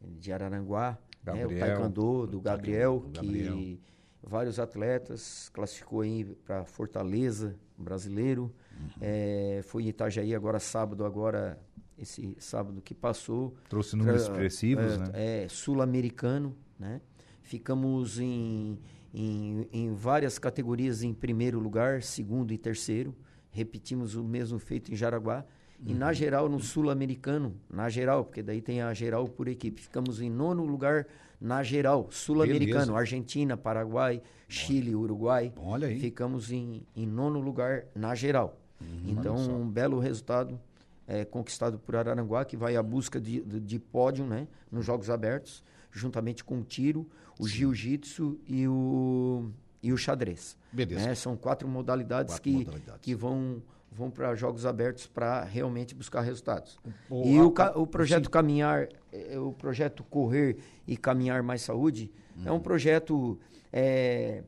de 0.00 0.32
Araranguá, 0.32 0.98
né, 1.24 1.32
o 1.32 1.48
Gabriel. 1.48 1.66
Taekwondo 1.66 2.26
do 2.26 2.40
Gabriel, 2.40 3.00
do 3.00 3.08
Gabriel. 3.20 3.56
que 3.56 3.80
vários 4.22 4.58
atletas 4.58 5.48
classificou 5.52 6.02
para 6.44 6.64
Fortaleza 6.64 7.56
brasileiro, 7.76 8.52
Uhum. 8.78 8.88
é, 9.00 9.60
foi 9.64 9.84
em 9.84 9.88
Itajaí 9.88 10.34
agora 10.34 10.58
sábado, 10.60 11.04
agora 11.06 11.58
esse 11.98 12.36
sábado 12.38 12.82
que 12.82 12.94
passou, 12.94 13.54
Trouxe 13.70 13.96
números 13.96 14.22
expressivos, 14.22 14.92
é, 14.92 14.98
né? 14.98 15.10
é, 15.14 15.48
sul-americano, 15.48 16.54
né? 16.78 17.00
Ficamos 17.40 18.18
em, 18.18 18.78
em, 19.18 19.66
em 19.72 19.94
várias 19.94 20.38
categorias 20.38 21.02
em 21.02 21.14
primeiro 21.14 21.58
lugar, 21.58 22.02
segundo 22.02 22.52
e 22.52 22.58
terceiro. 22.58 23.14
Repetimos 23.50 24.14
o 24.14 24.22
mesmo 24.22 24.58
feito 24.58 24.92
em 24.92 24.94
Jaraguá. 24.96 25.42
E 25.82 25.92
Uhum. 25.92 25.98
na 25.98 26.12
geral, 26.12 26.48
no 26.48 26.60
sul-americano, 26.60 27.54
na 27.70 27.88
geral, 27.88 28.24
porque 28.24 28.42
daí 28.42 28.60
tem 28.60 28.82
a 28.82 28.92
geral 28.92 29.26
por 29.26 29.48
equipe. 29.48 29.80
Ficamos 29.80 30.20
em 30.20 30.28
nono 30.30 30.64
lugar 30.64 31.06
na 31.40 31.62
geral, 31.62 32.08
sul-americano. 32.10 32.94
Argentina, 32.94 33.56
Paraguai, 33.56 34.22
Chile, 34.48 34.94
Uruguai. 34.94 35.52
Olha 35.56 35.88
aí. 35.88 35.98
Ficamos 35.98 36.52
em, 36.52 36.82
em 36.94 37.06
nono 37.06 37.40
lugar 37.40 37.86
na 37.94 38.14
geral. 38.14 38.58
então, 39.06 39.36
um 39.36 39.68
belo 39.68 39.98
resultado 39.98 40.60
é, 41.06 41.24
conquistado 41.24 41.78
por 41.78 41.96
Araranguá, 41.96 42.44
que 42.44 42.56
vai 42.56 42.76
à 42.76 42.82
busca 42.82 43.18
de, 43.18 43.40
de, 43.40 43.60
de 43.60 43.78
pódio 43.78 44.26
né, 44.26 44.46
nos 44.70 44.84
Jogos 44.84 45.08
Abertos, 45.08 45.62
juntamente 45.96 46.44
com 46.44 46.60
o 46.60 46.64
tiro, 46.64 47.08
o 47.40 47.48
jiu-jitsu 47.48 48.38
e 48.46 48.68
o, 48.68 49.50
e 49.82 49.92
o 49.92 49.96
xadrez. 49.96 50.56
Beleza. 50.72 51.06
né? 51.06 51.14
São 51.14 51.36
quatro 51.36 51.66
modalidades 51.66 52.34
Quatro 52.34 52.42
que, 52.50 52.56
modalidades. 52.58 53.00
que 53.00 53.14
vão, 53.14 53.62
vão 53.90 54.10
para 54.10 54.34
Jogos 54.34 54.66
Abertos 54.66 55.06
para 55.06 55.44
realmente 55.44 55.94
buscar 55.94 56.20
resultados. 56.20 56.78
E 57.10 57.38
o, 57.40 57.52
o 57.76 57.86
projeto 57.86 58.24
sim. 58.24 58.30
Caminhar, 58.30 58.88
eh, 59.12 59.38
o 59.38 59.52
projeto 59.52 60.04
Correr 60.04 60.58
e 60.86 60.96
Caminhar 60.96 61.42
Mais 61.42 61.62
Saúde, 61.62 62.12
é 62.44 62.50
Uhum. 62.50 62.58
um 62.58 62.60
projeto 62.60 63.40
eh, 63.72 64.44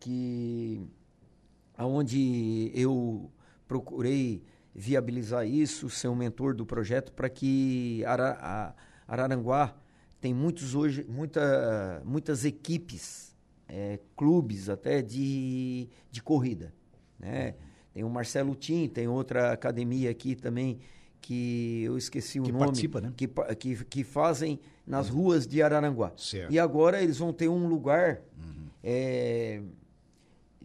que 0.00 0.80
onde 1.78 2.70
eu 2.74 3.30
procurei 3.68 4.42
viabilizar 4.74 5.46
isso, 5.46 5.88
ser 5.90 6.08
um 6.08 6.16
mentor 6.16 6.54
do 6.54 6.64
projeto 6.66 7.12
para 7.12 7.28
que 7.28 8.04
Ara, 8.06 8.74
Araranguá 9.06 9.74
tem 10.22 10.32
muitos 10.32 10.74
hoje, 10.76 11.04
muita, 11.08 12.00
muitas 12.04 12.44
equipes, 12.44 13.34
é, 13.68 13.98
clubes 14.16 14.68
até 14.68 15.02
de, 15.02 15.88
de 16.12 16.22
corrida. 16.22 16.72
Né? 17.18 17.56
Tem 17.92 18.04
o 18.04 18.08
Marcelo 18.08 18.54
Tim, 18.54 18.88
tem 18.88 19.08
outra 19.08 19.52
academia 19.52 20.08
aqui 20.10 20.36
também 20.36 20.78
que 21.20 21.82
eu 21.82 21.98
esqueci 21.98 22.38
o 22.38 22.44
Que 22.44 22.52
nome. 22.52 22.64
participa, 22.66 23.00
né? 23.00 23.12
Que, 23.16 23.28
que, 23.58 23.84
que 23.84 24.04
fazem 24.04 24.60
nas 24.86 25.08
ruas 25.08 25.46
de 25.46 25.60
Araranguá. 25.60 26.12
Certo. 26.16 26.52
E 26.52 26.58
agora 26.58 27.02
eles 27.02 27.18
vão 27.18 27.32
ter 27.32 27.48
um 27.48 27.66
lugar 27.66 28.20
Uhum. 28.38 28.66
é, 28.82 29.60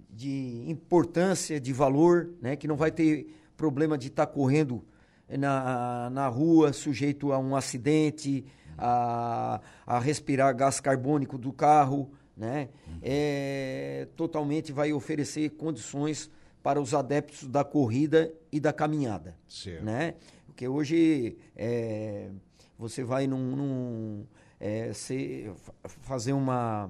de 0.09 0.63
importância, 0.67 1.59
de 1.59 1.73
valor, 1.73 2.29
né? 2.41 2.55
Que 2.55 2.67
não 2.67 2.75
vai 2.75 2.91
ter 2.91 3.27
problema 3.55 3.97
de 3.97 4.07
estar 4.07 4.25
correndo 4.27 4.83
na, 5.29 6.09
na 6.11 6.27
rua 6.27 6.73
sujeito 6.73 7.31
a 7.31 7.37
um 7.39 7.55
acidente, 7.55 8.45
a, 8.77 9.59
a 9.85 9.99
respirar 9.99 10.55
gás 10.55 10.79
carbônico 10.79 11.37
do 11.37 11.51
carro, 11.51 12.11
né? 12.35 12.69
É, 13.01 14.07
totalmente 14.15 14.71
vai 14.71 14.93
oferecer 14.93 15.49
condições 15.51 16.29
para 16.61 16.79
os 16.81 16.93
adeptos 16.93 17.47
da 17.47 17.63
corrida 17.63 18.31
e 18.51 18.59
da 18.59 18.71
caminhada, 18.73 19.35
Certo. 19.47 19.83
né? 19.83 20.15
Porque 20.45 20.67
hoje 20.67 21.37
é, 21.55 22.29
você 22.77 23.03
vai 23.03 23.25
num, 23.27 23.55
num, 23.55 24.25
é, 24.59 24.91
se- 24.93 25.49
fa- 25.55 25.73
fazer 25.85 26.33
uma 26.33 26.89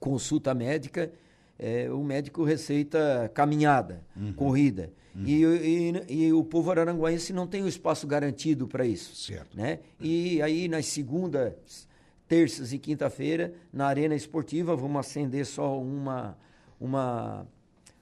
consulta 0.00 0.54
médica, 0.54 1.10
é, 1.58 1.90
o 1.90 2.02
médico 2.02 2.44
receita 2.44 3.30
caminhada, 3.34 4.02
Uhum. 4.16 4.32
corrida. 4.32 4.92
E, 5.16 5.42
e- 5.44 6.26
e 6.26 6.32
o 6.32 6.42
povo 6.42 6.70
araranguaense 6.70 7.32
não 7.32 7.46
tem 7.46 7.62
o 7.62 7.68
espaço 7.68 8.06
garantido 8.06 8.66
para 8.66 8.84
isso. 8.84 9.14
Certo. 9.14 9.56
Né? 9.56 9.78
E 10.00 10.42
aí, 10.42 10.66
nas 10.66 10.86
segundas, 10.86 11.86
terças 12.26 12.72
e 12.72 12.78
quinta-feira, 12.78 13.52
na 13.72 13.86
Arena 13.86 14.14
Esportiva, 14.16 14.74
vamos 14.74 14.98
acender 15.00 15.46
só 15.46 15.80
uma. 15.80 16.36
uma 16.80 17.46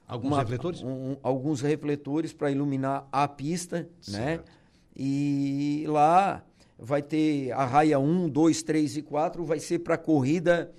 Alguns 0.07 0.31
uma- 0.31 0.39
refletores? 0.39 0.81
um- 0.83 1.15
alguns 1.21 1.61
refletores 1.61 2.33
para 2.33 2.49
iluminar 2.51 3.07
a 3.11 3.27
pista, 3.27 3.81
né? 3.81 3.87
Certo. 4.37 4.51
E 4.95 5.85
lá 5.87 6.43
vai 6.77 7.01
ter 7.01 7.51
a 7.51 7.65
raia 7.65 7.99
1, 7.99 8.27
2, 8.29 8.63
3 8.63 8.97
e 8.97 9.01
4, 9.01 9.45
vai 9.45 9.59
ser 9.59 9.79
para 9.79 9.97
corrida, 9.97 10.71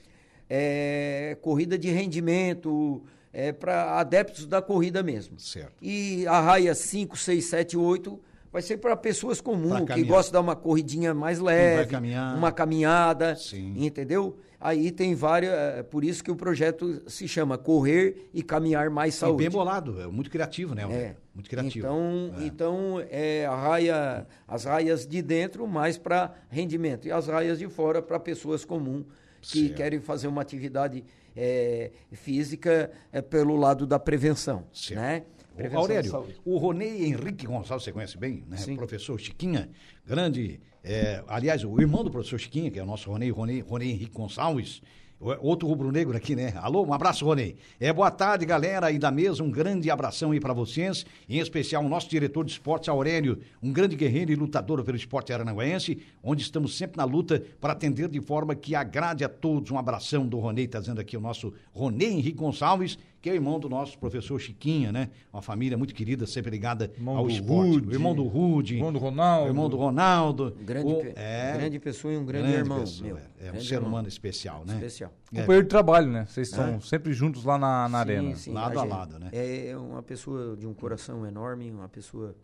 é, 0.51 1.37
corrida 1.41 1.79
de 1.79 1.91
rendimento, 1.91 3.03
é, 3.35 3.53
para 3.53 3.99
adeptos 3.99 4.47
da 4.47 4.63
corrida 4.63 5.03
mesmo. 5.03 5.39
Certo. 5.39 5.73
E 5.83 6.25
a 6.27 6.41
raia 6.41 6.75
5, 6.75 7.17
6, 7.19 7.45
7, 7.45 7.77
8 7.77 8.19
vai 8.53 8.63
ser 8.63 8.77
para 8.79 8.97
pessoas 8.97 9.41
comuns, 9.41 9.81
que 9.93 10.05
gostam 10.05 10.27
de 10.29 10.33
dar 10.35 10.41
uma 10.41 10.55
corridinha 10.55 11.13
mais 11.13 11.41
leve, 11.41 11.93
uma 12.39 12.53
caminhada, 12.53 13.35
Sim. 13.35 13.75
entendeu? 13.85 14.39
Aí 14.61 14.91
tem 14.93 15.15
várias, 15.15 15.53
é, 15.53 15.83
por 15.83 16.05
isso 16.05 16.23
que 16.25 16.31
o 16.31 16.37
projeto 16.37 17.03
se 17.11 17.27
chama 17.29 17.59
Correr 17.59 18.29
e 18.33 18.43
Caminhar 18.43 18.89
Mais 18.89 19.15
E 19.15 19.19
Saúde. 19.19 19.39
bem 19.43 19.51
bolado, 19.51 20.01
é 20.01 20.07
muito 20.07 20.31
criativo, 20.31 20.75
né? 20.75 20.85
É. 20.91 21.17
Muito 21.35 21.51
criativo. 21.51 21.85
Então, 21.87 22.33
É. 22.41 22.45
então 22.47 23.05
é 23.11 23.45
a 23.45 23.55
raia, 23.55 24.27
as 24.49 24.65
raias 24.65 25.05
de 25.07 25.21
dentro 25.21 25.67
mais 25.67 25.99
para 25.99 26.33
rendimento 26.49 27.07
e 27.09 27.13
as 27.13 27.27
raias 27.27 27.59
de 27.59 27.69
fora 27.69 28.01
para 28.01 28.19
pessoas 28.21 28.65
comuns 28.65 29.05
que 29.43 29.63
Certo. 29.67 29.75
querem 29.77 30.01
fazer 30.01 30.29
uma 30.29 30.41
atividade 30.41 31.05
é, 31.37 31.91
física 32.13 32.91
é, 33.13 33.21
pelo 33.21 33.57
lado 33.57 33.87
da 33.87 33.99
prevenção, 33.99 34.65
Certo. 34.73 35.01
né? 35.01 35.25
Prevenção 35.57 35.81
Aurélio, 35.83 36.27
o 36.45 36.59
Ronei 36.59 37.05
Henrique 37.07 37.47
Gonçalves, 37.47 37.85
você 37.85 37.93
conhece 37.93 38.19
bem, 38.19 38.45
né? 38.49 38.57
Sim. 38.57 38.75
Professor 38.75 39.19
Chiquinha, 39.21 39.71
grande. 40.05 40.61
é, 40.83 41.23
aliás, 41.29 41.65
o 41.65 41.81
irmão 41.81 42.03
do 42.03 42.11
professor 42.11 42.39
Chiquinha, 42.41 42.71
que 42.73 42.79
é 42.79 42.83
o 42.83 42.87
nosso 42.87 43.09
Ronei, 43.09 43.31
Ronei, 43.31 43.61
Ronei 43.61 43.91
Henrique 43.91 44.13
Gonçalves, 44.13 44.83
outro 45.21 45.67
rubro-negro 45.67 46.17
aqui, 46.17 46.37
né? 46.37 46.53
Alô, 46.57 46.85
um 46.85 46.93
abraço, 46.93 47.25
Ronei. 47.25 47.57
É, 47.81 47.93
boa 47.93 48.11
tarde, 48.11 48.45
galera 48.45 48.87
aí 48.87 48.99
da 48.99 49.11
mesa, 49.11 49.43
um 49.43 49.51
grande 49.51 49.91
abração 49.91 50.33
aí 50.33 50.41
pra 50.41 50.53
vocês, 50.53 51.07
em 51.29 51.39
especial 51.39 51.85
o 51.85 51.89
nosso 51.89 52.09
diretor 52.11 52.45
de 52.45 52.53
esportes, 52.53 52.89
Aurélio, 52.89 53.39
um 53.63 53.73
grande 53.73 53.97
guerreiro 53.97 54.33
e 54.33 54.35
lutador 54.35 54.83
pelo 54.85 54.97
esporte 54.97 55.33
aranaguense, 55.33 55.99
onde 56.23 56.43
estamos 56.43 56.77
sempre 56.77 56.99
na 56.99 57.05
luta 57.05 57.43
para 57.61 57.73
atender 57.73 58.09
de 58.09 58.21
forma 58.21 58.55
que 58.55 58.75
agrade 58.75 59.25
a 59.25 59.29
todos. 59.29 59.71
Um 59.71 59.79
abração 59.79 60.27
do 60.27 60.39
Ronei, 60.39 60.67
tá 60.69 60.81
dizendo 60.81 61.01
aqui 61.01 61.17
o 61.17 61.21
nosso 61.21 61.55
Ronei 61.73 62.11
Henrique 62.11 62.39
Gonçalves, 62.39 62.99
que 63.25 63.31
é 63.31 63.33
o 63.33 63.37
irmão 63.37 63.59
do 63.59 63.71
nosso 63.71 63.99
professor 63.99 64.39
Chiquinha, 64.39 64.93
né? 64.93 65.09
Uma 65.33 65.41
família 65.41 65.79
muito 65.79 65.95
querida, 65.95 66.27
sempre 66.27 66.51
ligada 66.51 66.93
Irmão 66.95 67.17
ao 67.17 67.27
esporte. 67.27 67.71
Rude, 67.71 67.91
irmão 67.95 68.15
do 68.15 68.25
Rude. 68.25 68.75
irmão 68.75 68.93
do 68.93 68.99
Ronaldo. 68.99 69.49
Irmão 69.49 69.69
do 69.71 69.77
Ronaldo. 69.79 70.55
Grande, 70.61 70.93
o- 70.93 70.97
pe- 71.01 71.15
grande 71.57 71.79
pessoa 71.81 72.13
e 72.13 72.19
um 72.19 72.27
grande, 72.27 72.53
irmão. 72.53 72.81
pessoa, 72.81 73.07
meu. 73.09 73.17
é. 73.17 73.21
É 73.21 73.49
um 73.49 73.53
Grande 73.53 73.67
ser 73.67 73.75
irmão. 73.77 73.89
humano 73.89 74.09
especial, 74.09 74.63
né? 74.67 74.75
Especial. 74.75 75.11
É. 75.33 75.41
Companheiro 75.41 75.63
de 75.65 75.71
trabalho, 75.71 76.11
né? 76.11 76.27
Vocês 76.27 76.51
estão 76.51 76.79
sempre 76.83 77.15
juntos 77.15 77.45
lá 77.47 77.57
na, 77.57 77.89
na 77.89 77.99
arena. 78.01 78.35
Lado 78.49 78.79
a 78.79 78.83
gente- 78.83 78.91
lado, 78.91 79.19
né? 79.19 79.31
É 79.33 79.75
uma 79.75 80.03
pessoa 80.03 80.55
de 80.55 80.67
um 80.67 80.75
coração 80.75 81.25
enorme, 81.27 81.71
uma 81.71 81.89
pessoa 81.89 82.37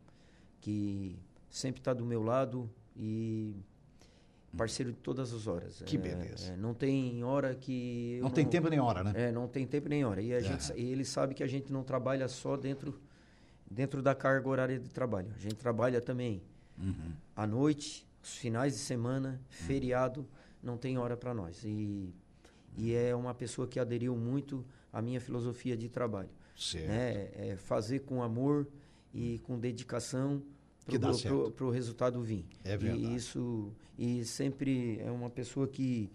que 0.63 1.15
sempre 1.51 1.83
está 1.83 1.93
do 1.93 2.07
meu 2.07 2.23
lado 2.23 2.71
e 2.97 3.55
parceiro 4.57 4.93
de 4.93 4.99
todas 4.99 5.33
as 5.33 5.47
horas. 5.47 5.83
Que 5.87 5.97
É, 5.97 6.01
beleza. 6.01 6.53
é, 6.53 6.57
não 6.57 6.75
tem 6.75 7.23
hora 7.25 7.55
que 7.55 8.17
eu 8.19 8.23
Não 8.23 8.31
tem 8.31 8.45
tempo 8.47 8.69
nem 8.69 8.81
hora, 8.81 9.05
né? 9.05 9.13
É, 9.15 9.33
não 9.33 9.47
tem 9.49 9.67
tempo 9.67 9.89
nem 9.89 10.05
hora. 10.05 10.21
E 10.21 10.33
a 10.35 10.41
gente, 10.41 10.65
sa- 10.65 10.77
e 10.77 10.85
ele 10.91 11.05
sabe 11.05 11.35
que 11.35 11.43
a 11.43 11.47
gente 11.47 11.73
não 11.73 11.83
trabalha 11.83 12.27
só 12.29 12.57
dentro 12.57 12.99
dentro 13.71 14.03
da 14.03 14.15
carga 14.17 14.49
horária 14.49 14.79
de 14.81 14.89
trabalho. 14.89 15.31
A 15.37 15.39
gente 15.39 15.55
trabalha 15.55 16.01
também 16.01 16.43
Uhum. 16.77 17.13
à 17.37 17.47
noite, 17.47 18.05
os 18.21 18.37
finais 18.37 18.73
de 18.73 18.81
semana, 18.81 19.41
feriado, 19.49 20.27
não 20.61 20.77
tem 20.77 20.99
hora 20.99 21.17
para 21.17 21.33
nós. 21.33 21.63
E, 21.65 22.13
e 22.77 22.93
é 22.93 23.15
uma 23.15 23.33
pessoa 23.33 23.69
que 23.69 23.79
aderiu 23.79 24.17
muito 24.17 24.67
à 24.93 25.01
minha 25.01 25.21
filosofia 25.21 25.77
de 25.77 25.89
trabalho. 25.89 26.31
Certo. 26.57 26.89
Né? 26.89 27.31
É 27.35 27.57
fazer 27.57 28.01
com 28.01 28.23
amor 28.25 28.67
e 29.15 29.39
com 29.45 29.57
dedicação 29.59 30.43
para 30.85 31.65
o 31.65 31.71
resultado 31.71 32.21
vir. 32.21 32.45
É 32.65 32.77
verdade. 32.77 33.05
E 33.05 33.15
isso 33.15 33.73
e 34.01 34.25
sempre 34.25 34.99
é 35.05 35.11
uma 35.11 35.29
pessoa 35.29 35.69
que 35.69 36.11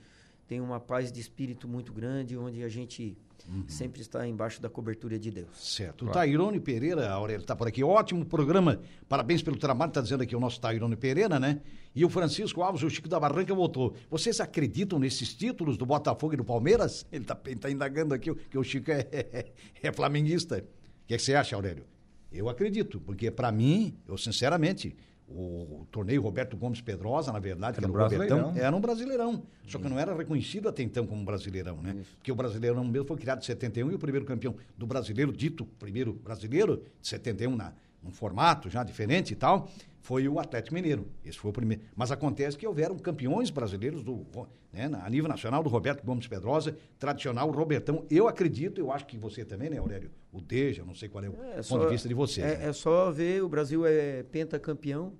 tem 0.47 0.59
uma 0.59 0.79
paz 0.79 1.11
de 1.11 1.21
espírito 1.21 1.67
muito 1.67 1.93
grande, 1.93 2.35
onde 2.35 2.63
a 2.63 2.67
gente 2.67 3.15
Uhum. 3.47 3.63
sempre 3.67 4.01
está 4.01 4.27
embaixo 4.27 4.59
da 4.59 4.67
cobertura 4.67 5.19
de 5.19 5.29
Deus. 5.29 5.49
Certo. 5.53 6.07
O 6.07 6.09
Tairone 6.09 6.59
Pereira, 6.59 7.07
Aurélio, 7.11 7.43
está 7.43 7.55
por 7.55 7.67
aqui. 7.67 7.83
Ótimo 7.83 8.25
programa. 8.25 8.81
Parabéns 9.07 9.43
pelo 9.43 9.55
trabalho, 9.55 9.89
está 9.89 10.01
dizendo 10.01 10.23
aqui 10.23 10.35
o 10.35 10.39
nosso 10.39 10.59
Tairone 10.59 10.95
Pereira, 10.95 11.39
né? 11.39 11.61
E 11.93 12.03
o 12.03 12.09
Francisco 12.09 12.63
Alves, 12.63 12.81
o 12.81 12.89
Chico 12.89 13.07
da 13.07 13.19
Barranca, 13.19 13.53
voltou. 13.53 13.93
Vocês 14.09 14.39
acreditam 14.39 14.97
nesses 14.97 15.31
títulos 15.31 15.77
do 15.77 15.85
Botafogo 15.85 16.33
e 16.33 16.37
do 16.37 16.43
Palmeiras? 16.43 17.05
Ele 17.11 17.23
está 17.23 17.35
tá 17.35 17.69
indagando 17.69 18.15
aqui 18.15 18.33
que 18.33 18.57
o 18.57 18.63
Chico 18.63 18.89
é, 18.89 19.07
é, 19.11 19.51
é 19.83 19.91
flamenguista. 19.91 20.57
O 20.57 21.07
que, 21.07 21.13
é 21.13 21.17
que 21.17 21.23
você 21.23 21.35
acha, 21.35 21.55
Aurélio? 21.55 21.85
Eu 22.31 22.49
acredito, 22.49 22.99
porque 22.99 23.29
para 23.29 23.51
mim, 23.51 23.95
eu 24.07 24.17
sinceramente, 24.17 24.95
o, 25.27 25.87
torneio 25.91 26.21
Roberto 26.21 26.55
Gomes 26.55 26.81
Pedrosa, 26.81 27.31
na 27.31 27.39
verdade, 27.39 27.77
que 27.79 27.83
Era 27.83 27.91
um 27.91 27.95
Robertão, 27.95 28.17
brasileirão. 28.27 28.53
era 28.55 28.75
um 28.75 28.79
brasileirão. 28.81 29.43
Só 29.67 29.79
que 29.79 29.89
não 29.89 29.97
era 29.97 30.15
reconhecido 30.15 30.69
até 30.69 30.83
então 30.83 31.07
como 31.07 31.23
brasileirão, 31.25 31.81
né? 31.81 31.95
Porque 32.17 32.31
o 32.31 32.35
brasileirão 32.35 32.83
mesmo 32.83 33.07
foi 33.07 33.17
criado 33.17 33.39
em 33.39 33.45
71 33.45 33.91
e 33.91 33.95
o 33.95 33.99
primeiro 33.99 34.25
campeão 34.25 34.55
do 34.77 34.85
brasileiro, 34.85 35.31
dito 35.31 35.65
primeiro 35.79 36.13
brasileiro, 36.13 36.83
de 37.01 37.07
71, 37.07 37.55
na, 37.55 37.73
num 38.03 38.11
formato 38.11 38.69
já 38.69 38.83
diferente 38.83 39.33
e 39.33 39.35
tal, 39.35 39.69
foi 40.05 40.27
o 40.27 40.39
Atlético 40.39 40.75
Mineiro. 40.75 41.07
Esse 41.25 41.37
foi 41.39 41.49
o 41.49 41.53
primeiro. 41.53 41.81
Mas 41.95 42.11
acontece 42.11 42.55
que 42.55 42.67
houveram 42.67 42.95
campeões 42.99 43.49
brasileiros 43.49 44.03
do, 44.03 44.23
né, 44.71 44.87
a 45.03 45.09
nível 45.09 45.27
nacional 45.27 45.63
do 45.63 45.69
Roberto 45.69 46.03
Gomes 46.05 46.27
Pedrosa, 46.27 46.77
tradicional 46.99 47.49
Robertão. 47.49 48.05
Eu 48.09 48.27
acredito, 48.27 48.79
eu 48.79 48.91
acho 48.91 49.07
que 49.07 49.17
você 49.17 49.43
também, 49.43 49.67
né, 49.67 49.79
Aurélio? 49.79 50.11
O 50.31 50.39
Deja, 50.39 50.83
não 50.85 50.93
sei 50.93 51.09
qual 51.09 51.23
é 51.23 51.29
o 51.29 51.33
É 51.33 51.35
ponto 51.55 51.63
só- 51.63 51.79
de 51.79 51.87
vista 51.87 52.07
de 52.07 52.13
vocês. 52.13 52.45
né? 52.45 52.65
É, 52.65 52.69
é 52.69 52.73
só 52.73 53.09
ver, 53.11 53.41
o 53.43 53.49
Brasil 53.49 53.83
é 53.83 54.21
pentacampeão. 54.23 55.13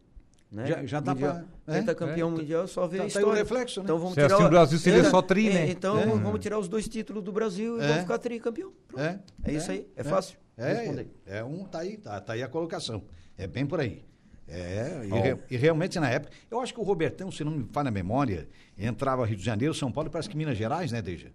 Né? 0.52 0.67
Já- 0.67 0.86
já 0.86 1.00
dá 1.00 1.13
mundial, 1.15 1.34
pra- 1.65 1.76
é? 1.76 1.80
Pentacampeão 1.80 2.28
É. 2.30 2.32
mundião, 2.32 2.63
é 2.63 2.67
só 2.67 2.86
ver 2.88 2.98
Tá- 3.00 3.04
a 3.06 3.08
tá 3.08 3.17
aí 3.19 3.24
o 3.26 3.28
história. 3.28 3.39
reflexo, 3.43 3.80
né? 3.80 3.84
Então 3.86 3.98
vamos 3.98 4.13
Se 4.13 4.21
tirar 4.21 4.36
assim 4.36 4.45
o- 4.45 4.50
Brasil 4.50 4.78
seria 4.80 5.00
É, 5.00 5.04
só 5.10 5.21
tri, 5.24 5.50
é, 5.50 5.54
né? 5.54 5.69
Então 5.71 6.00
É. 6.00 6.06
vamos 6.06 6.39
tirar 6.39 6.60
os 6.60 6.67
dois 6.67 6.88
títulos 6.88 7.24
do 7.24 7.32
Brasil 7.32 7.78
e 7.80 7.84
É. 7.84 7.88
vamos 7.88 8.02
ficar 8.04 8.19
tricampeão. 8.19 8.71
Pronto. 8.88 9.02
É, 9.04 9.19
É 9.43 9.52
isso 9.54 9.71
aí, 9.71 9.88
é 9.95 10.04
fácil 10.04 10.38
É, 10.56 10.74
responder. 10.74 11.08
é 11.26 11.43
um, 11.43 11.65
tá 11.65 11.80
aí, 11.80 11.98
tá, 11.98 12.21
tá 12.21 12.34
aí 12.34 12.43
a 12.43 12.48
colocação. 12.48 13.04
É 13.36 13.48
bem 13.48 13.65
por 13.65 13.80
aí. 13.80 14.04
É, 14.48 15.02
e, 15.06 15.10
re- 15.20 15.38
e 15.50 15.58
realmente 15.58 16.00
na 16.00 16.10
época, 16.10 16.32
eu 16.52 16.60
acho 16.62 16.74
que 16.74 16.80
o 16.80 16.84
Robertão, 16.84 17.32
se 17.32 17.44
não 17.44 17.52
me 17.52 17.64
falha 17.72 17.88
a 17.90 17.92
memória, 17.92 18.48
entrava 18.78 19.26
Rio 19.26 19.36
de 19.38 19.44
Janeiro, 19.44 19.74
São 19.74 19.92
Paulo 19.92 20.10
e 20.10 20.12
parece 20.12 20.30
que 20.30 20.38
Minas 20.38 20.58
Gerais, 20.58 20.92
né, 20.92 21.02
Deja? 21.02 21.30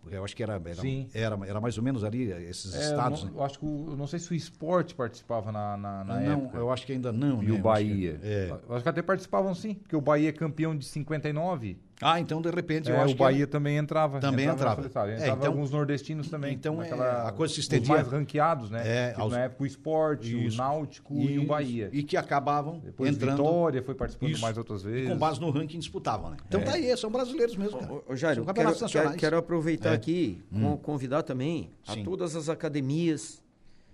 Porque 0.00 0.16
eu 0.16 0.24
acho 0.24 0.34
que 0.34 0.42
era, 0.42 0.54
era, 0.54 0.82
era, 1.12 1.46
era 1.46 1.60
mais 1.60 1.76
ou 1.76 1.84
menos 1.84 2.02
ali 2.02 2.30
esses 2.48 2.74
É, 2.74 2.78
estados, 2.78 3.20
eu, 3.20 3.26
não, 3.26 3.34
né? 3.34 3.40
eu 3.40 3.44
acho 3.44 3.58
que 3.58 3.66
o, 3.66 3.88
eu 3.90 3.96
não 3.96 4.06
sei 4.06 4.18
se 4.18 4.30
o 4.32 4.34
esporte 4.34 4.94
participava 4.94 5.52
na, 5.52 5.76
na, 5.76 6.02
na 6.04 6.20
não, 6.20 6.32
época. 6.44 6.56
eu 6.56 6.72
acho 6.72 6.86
que 6.86 6.92
ainda 6.92 7.12
não, 7.12 7.42
E 7.42 7.46
né? 7.46 7.52
o 7.52 7.54
Eu 7.56 7.56
acho 7.56 7.62
Bahia. 7.62 8.12
que- 8.18 8.26
é. 8.26 8.58
Eu 8.66 8.74
acho 8.74 8.82
que 8.82 8.88
até 8.88 9.02
participavam 9.02 9.54
sim, 9.54 9.74
porque 9.74 9.94
o 9.94 10.00
Bahia 10.00 10.30
é 10.30 10.32
campeão 10.32 10.74
de 10.74 10.86
59. 10.86 11.76
Ah, 12.00 12.20
então 12.20 12.40
de 12.40 12.48
repente 12.50 12.88
eu 12.88 12.94
É, 12.94 12.98
acho 13.00 13.08
o 13.12 13.16
que 13.16 13.18
Bahia 13.18 13.44
também 13.46 13.76
entrava. 13.76 14.20
Também 14.20 14.46
entrava. 14.46 14.80
listagem. 14.82 15.14
É, 15.14 15.18
Entrava 15.18 15.38
então- 15.40 15.52
alguns 15.52 15.70
nordestinos 15.72 16.28
também. 16.30 16.54
então, 16.54 16.74
é, 16.74 16.84
naquela- 16.88 17.28
a 17.28 17.32
coisa 17.32 17.52
se 17.52 17.58
os 17.58 17.64
estendia- 17.64 17.94
mais 17.94 18.06
ranqueados, 18.06 18.70
né? 18.70 18.82
É, 18.86 19.08
Tipo, 19.08 19.22
aos- 19.22 19.32
Na 19.32 19.40
época 19.40 19.62
o 19.64 19.66
Esporte, 19.66 20.46
Isso. 20.46 20.54
o 20.54 20.58
Náutico 20.58 21.14
e 21.14 21.38
o 21.38 21.40
Isso. 21.42 21.46
Bahia. 21.46 21.90
E 21.92 22.04
que 22.04 22.16
acabavam 22.16 22.78
Depois 22.78 23.10
entrando 23.16 23.36
Vitória 23.42 23.82
foi 23.82 23.94
participando 23.96 24.30
Isso. 24.30 24.40
mais 24.42 24.56
outras 24.56 24.82
e 24.82 24.86
vezes. 24.86 25.08
com 25.10 25.18
base 25.18 25.40
no 25.40 25.50
ranking 25.50 25.78
disputavam, 25.80 26.30
né? 26.30 26.36
Então 26.46 26.60
tá 26.62 26.72
aí, 26.74 26.96
são 26.96 27.10
brasileiros 27.10 27.56
mesmo, 27.56 27.78
cara. 27.80 27.92
Ô, 27.92 28.16
são 28.16 28.54
quero, 28.54 28.74
quero, 28.88 29.16
quero 29.16 29.36
aproveitar 29.38 29.90
É. 29.90 29.94
aqui, 29.94 30.40
con- 30.52 30.76
convidar 30.76 31.22
também 31.24 31.70
Sim. 31.84 32.02
a 32.02 32.04
todas 32.04 32.36
as 32.36 32.48
academias, 32.48 33.42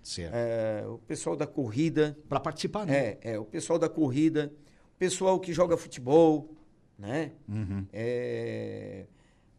Certo. 0.03 0.31
é, 0.35 0.83
o 0.87 0.99
pessoal 0.99 1.35
da 1.35 1.47
corrida, 1.47 2.15
Pra 2.29 2.39
participar, 2.39 2.85
né? 2.85 2.95
é, 2.95 3.17
é, 3.33 3.39
o 3.39 3.45
pessoal 3.45 3.79
da 3.79 3.89
corrida, 3.89 4.53
o 4.93 4.99
pessoal 4.99 5.39
que 5.39 5.51
joga 5.51 5.75
futebol, 5.75 6.51
né? 6.97 7.31
Uhum. 7.47 7.85
É, 7.93 9.05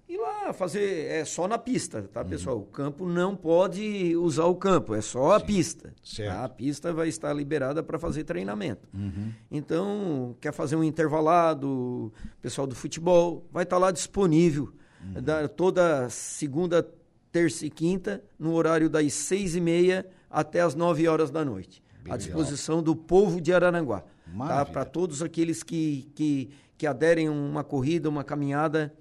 e 0.08 0.16
lá 0.16 0.52
fazer, 0.52 1.06
é 1.10 1.24
só 1.24 1.48
na 1.48 1.58
pista, 1.58 2.02
tá, 2.12 2.22
Uhum. 2.22 2.28
pessoal? 2.28 2.58
O 2.58 2.64
campo 2.66 3.06
não 3.08 3.34
pode 3.34 4.14
usar 4.16 4.44
o 4.44 4.54
campo, 4.54 4.94
é 4.94 5.00
só 5.00 5.32
a 5.32 5.40
pista. 5.40 5.92
Certo. 6.02 6.32
tá? 6.32 6.44
A 6.44 6.48
pista 6.48 6.92
vai 6.92 7.08
estar 7.08 7.32
liberada 7.32 7.82
para 7.82 7.98
fazer 7.98 8.22
treinamento. 8.24 8.88
Uhum. 8.94 9.32
Então, 9.50 10.36
quer 10.40 10.52
fazer 10.52 10.76
um 10.76 10.84
intervalado, 10.84 11.68
o 11.68 12.12
pessoal 12.40 12.66
do 12.66 12.74
futebol 12.74 13.44
vai 13.52 13.64
estar 13.64 13.78
lá 13.78 13.90
disponível 13.90 14.72
Uhum. 15.02 15.22
da- 15.22 15.48
toda 15.48 16.08
segunda, 16.08 16.88
terça 17.32 17.66
e 17.66 17.70
quinta, 17.70 18.22
no 18.38 18.54
horário 18.54 18.88
das 18.88 19.12
seis 19.12 19.54
e 19.56 19.60
meia 19.60 20.06
até 20.30 20.60
as 20.60 20.74
nove 20.74 21.06
horas 21.08 21.30
da 21.30 21.44
noite. 21.44 21.82
Bem 22.02 22.12
à 22.12 22.16
legal. 22.16 22.18
disposição 22.18 22.82
do 22.82 22.94
povo 22.94 23.40
de 23.40 23.52
Araranguá. 23.52 24.04
Tá? 24.38 24.64
Para 24.64 24.84
todos 24.84 25.22
aqueles 25.22 25.62
que, 25.62 26.08
que, 26.14 26.50
que 26.76 26.86
aderem 26.86 27.28
a 27.28 27.32
uma 27.32 27.64
corrida, 27.64 28.08
uma 28.08 28.24
caminhada, 28.24 28.92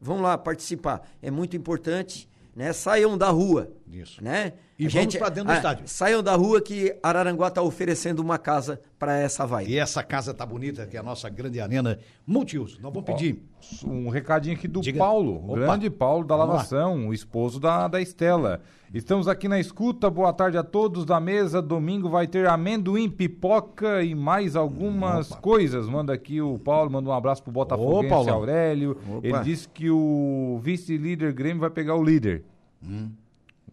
vão 0.00 0.20
lá 0.20 0.36
participar. 0.36 1.08
É 1.20 1.30
muito 1.30 1.56
importante. 1.56 2.28
Né? 2.54 2.72
Saiam 2.72 3.16
da 3.16 3.30
rua. 3.30 3.70
Isso. 3.92 4.24
Né? 4.24 4.54
E 4.78 4.86
A 4.86 4.88
vamos 4.88 5.16
pra 5.16 5.28
dentro 5.28 5.44
do 5.44 5.52
ah, 5.52 5.56
estádio. 5.56 5.86
Saiam 5.86 6.22
da 6.22 6.34
rua 6.34 6.62
que 6.62 6.96
Araranguá 7.02 7.48
está 7.48 7.60
oferecendo 7.60 8.20
uma 8.20 8.38
casa 8.38 8.80
para 8.98 9.18
essa 9.18 9.46
vibe. 9.46 9.70
E 9.70 9.78
essa 9.78 10.02
casa 10.02 10.32
tá 10.32 10.46
bonita, 10.46 10.86
que 10.86 10.96
é 10.96 11.00
a 11.00 11.02
nossa 11.02 11.28
grande 11.28 11.60
arena 11.60 11.98
multiuso. 12.26 12.78
Nós 12.80 12.92
vamos 12.92 13.04
pedir. 13.04 13.42
Um 13.84 14.08
recadinho 14.08 14.56
aqui 14.56 14.66
do 14.66 14.80
Diga. 14.80 14.98
Paulo, 14.98 15.44
o 15.46 15.54
grande 15.54 15.90
Paulo 15.90 16.24
da 16.26 16.34
Vamos 16.36 16.48
lá. 16.48 16.54
Lavação, 16.56 17.08
o 17.08 17.14
esposo 17.14 17.60
da, 17.60 17.86
da 17.86 18.00
Estela. 18.00 18.62
Estamos 18.92 19.28
aqui 19.28 19.46
na 19.48 19.60
escuta, 19.60 20.10
boa 20.10 20.32
tarde 20.32 20.58
a 20.58 20.62
todos 20.62 21.04
da 21.04 21.20
mesa. 21.20 21.62
Domingo 21.62 22.08
vai 22.08 22.26
ter 22.26 22.46
amendoim, 22.46 23.08
pipoca 23.08 24.02
e 24.02 24.14
mais 24.14 24.56
algumas 24.56 25.30
Opa. 25.30 25.40
coisas. 25.40 25.88
Manda 25.88 26.12
aqui 26.12 26.40
o 26.40 26.58
Paulo, 26.58 26.90
manda 26.90 27.08
um 27.08 27.12
abraço 27.12 27.42
pro 27.42 27.52
Botafoguense 27.52 28.08
Paulão. 28.08 28.34
Aurélio. 28.34 28.98
Opa. 29.08 29.26
Ele 29.26 29.40
disse 29.40 29.68
que 29.68 29.90
o 29.90 30.58
vice-líder 30.62 31.32
Grêmio 31.32 31.60
vai 31.60 31.70
pegar 31.70 31.94
o 31.94 32.02
líder. 32.02 32.44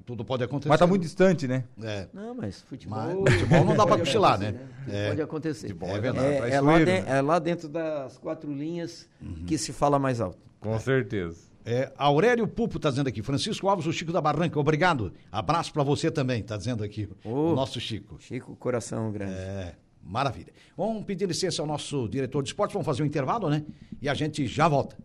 Tudo 0.09 0.25
pode 0.25 0.43
acontecer. 0.43 0.69
Mas 0.69 0.79
tá 0.79 0.87
muito 0.87 1.03
distante, 1.03 1.47
né? 1.47 1.65
É. 1.83 2.07
Não, 2.11 2.33
mas 2.33 2.63
futebol. 2.63 2.97
Mas 3.21 3.33
futebol 3.35 3.63
não 3.63 3.75
dá 3.75 3.85
pode 3.85 4.01
cochilar, 4.01 4.39
né? 4.39 4.53
Tudo 4.53 4.95
É. 4.95 5.09
Pode 5.09 5.21
acontecer. 5.21 5.67
Futebol 5.67 5.89
é 5.95 5.99
verdade, 5.99 6.25
É, 6.25 6.33
é 6.33 6.37
traiçoeiro, 6.39 6.65
lá 6.65 6.79
de- 6.79 6.85
né? 6.85 7.03
é 7.07 7.21
lá 7.21 7.37
dentro 7.37 7.69
das 7.69 8.17
quatro 8.17 8.51
linhas 8.51 9.07
Uhum. 9.21 9.43
que 9.45 9.55
se 9.55 9.71
fala 9.71 9.99
mais 9.99 10.19
alto. 10.19 10.39
Com 10.59 10.79
certeza. 10.79 11.37
É, 11.63 11.91
Aurélio 11.95 12.47
Pupo 12.47 12.79
tá 12.79 12.89
dizendo 12.89 13.07
aqui. 13.07 13.21
Francisco 13.21 13.69
Alves, 13.69 13.85
o 13.85 13.93
Chico 13.93 14.11
da 14.11 14.19
Barranca, 14.19 14.59
obrigado. 14.59 15.13
Abraço 15.31 15.71
pra 15.71 15.83
você 15.83 16.09
também, 16.09 16.41
tá 16.41 16.57
dizendo 16.57 16.83
aqui. 16.83 17.07
Ô. 17.23 17.51
O 17.51 17.55
nosso 17.55 17.79
Chico. 17.79 18.17
Chico, 18.19 18.55
coração 18.55 19.11
grande. 19.11 19.33
É, 19.33 19.75
maravilha. 20.01 20.51
Vamos 20.75 21.03
pedir 21.05 21.27
licença 21.27 21.61
ao 21.61 21.67
nosso 21.67 22.09
diretor 22.09 22.41
de 22.41 22.49
esporte, 22.49 22.73
vamos 22.73 22.87
fazer 22.87 23.03
um 23.03 23.05
intervalo, 23.05 23.47
né? 23.47 23.63
E 24.01 24.09
a 24.09 24.15
gente 24.15 24.47
já 24.47 24.67
volta. 24.67 24.97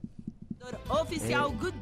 Oficial 1.02 1.52
Good. 1.52 1.76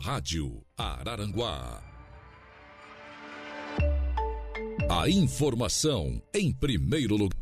Rádio 0.00 0.64
Araranguá. 0.78 1.82
A 4.88 5.10
informação 5.10 6.22
em 6.32 6.50
primeiro 6.50 7.16
lugar. 7.16 7.38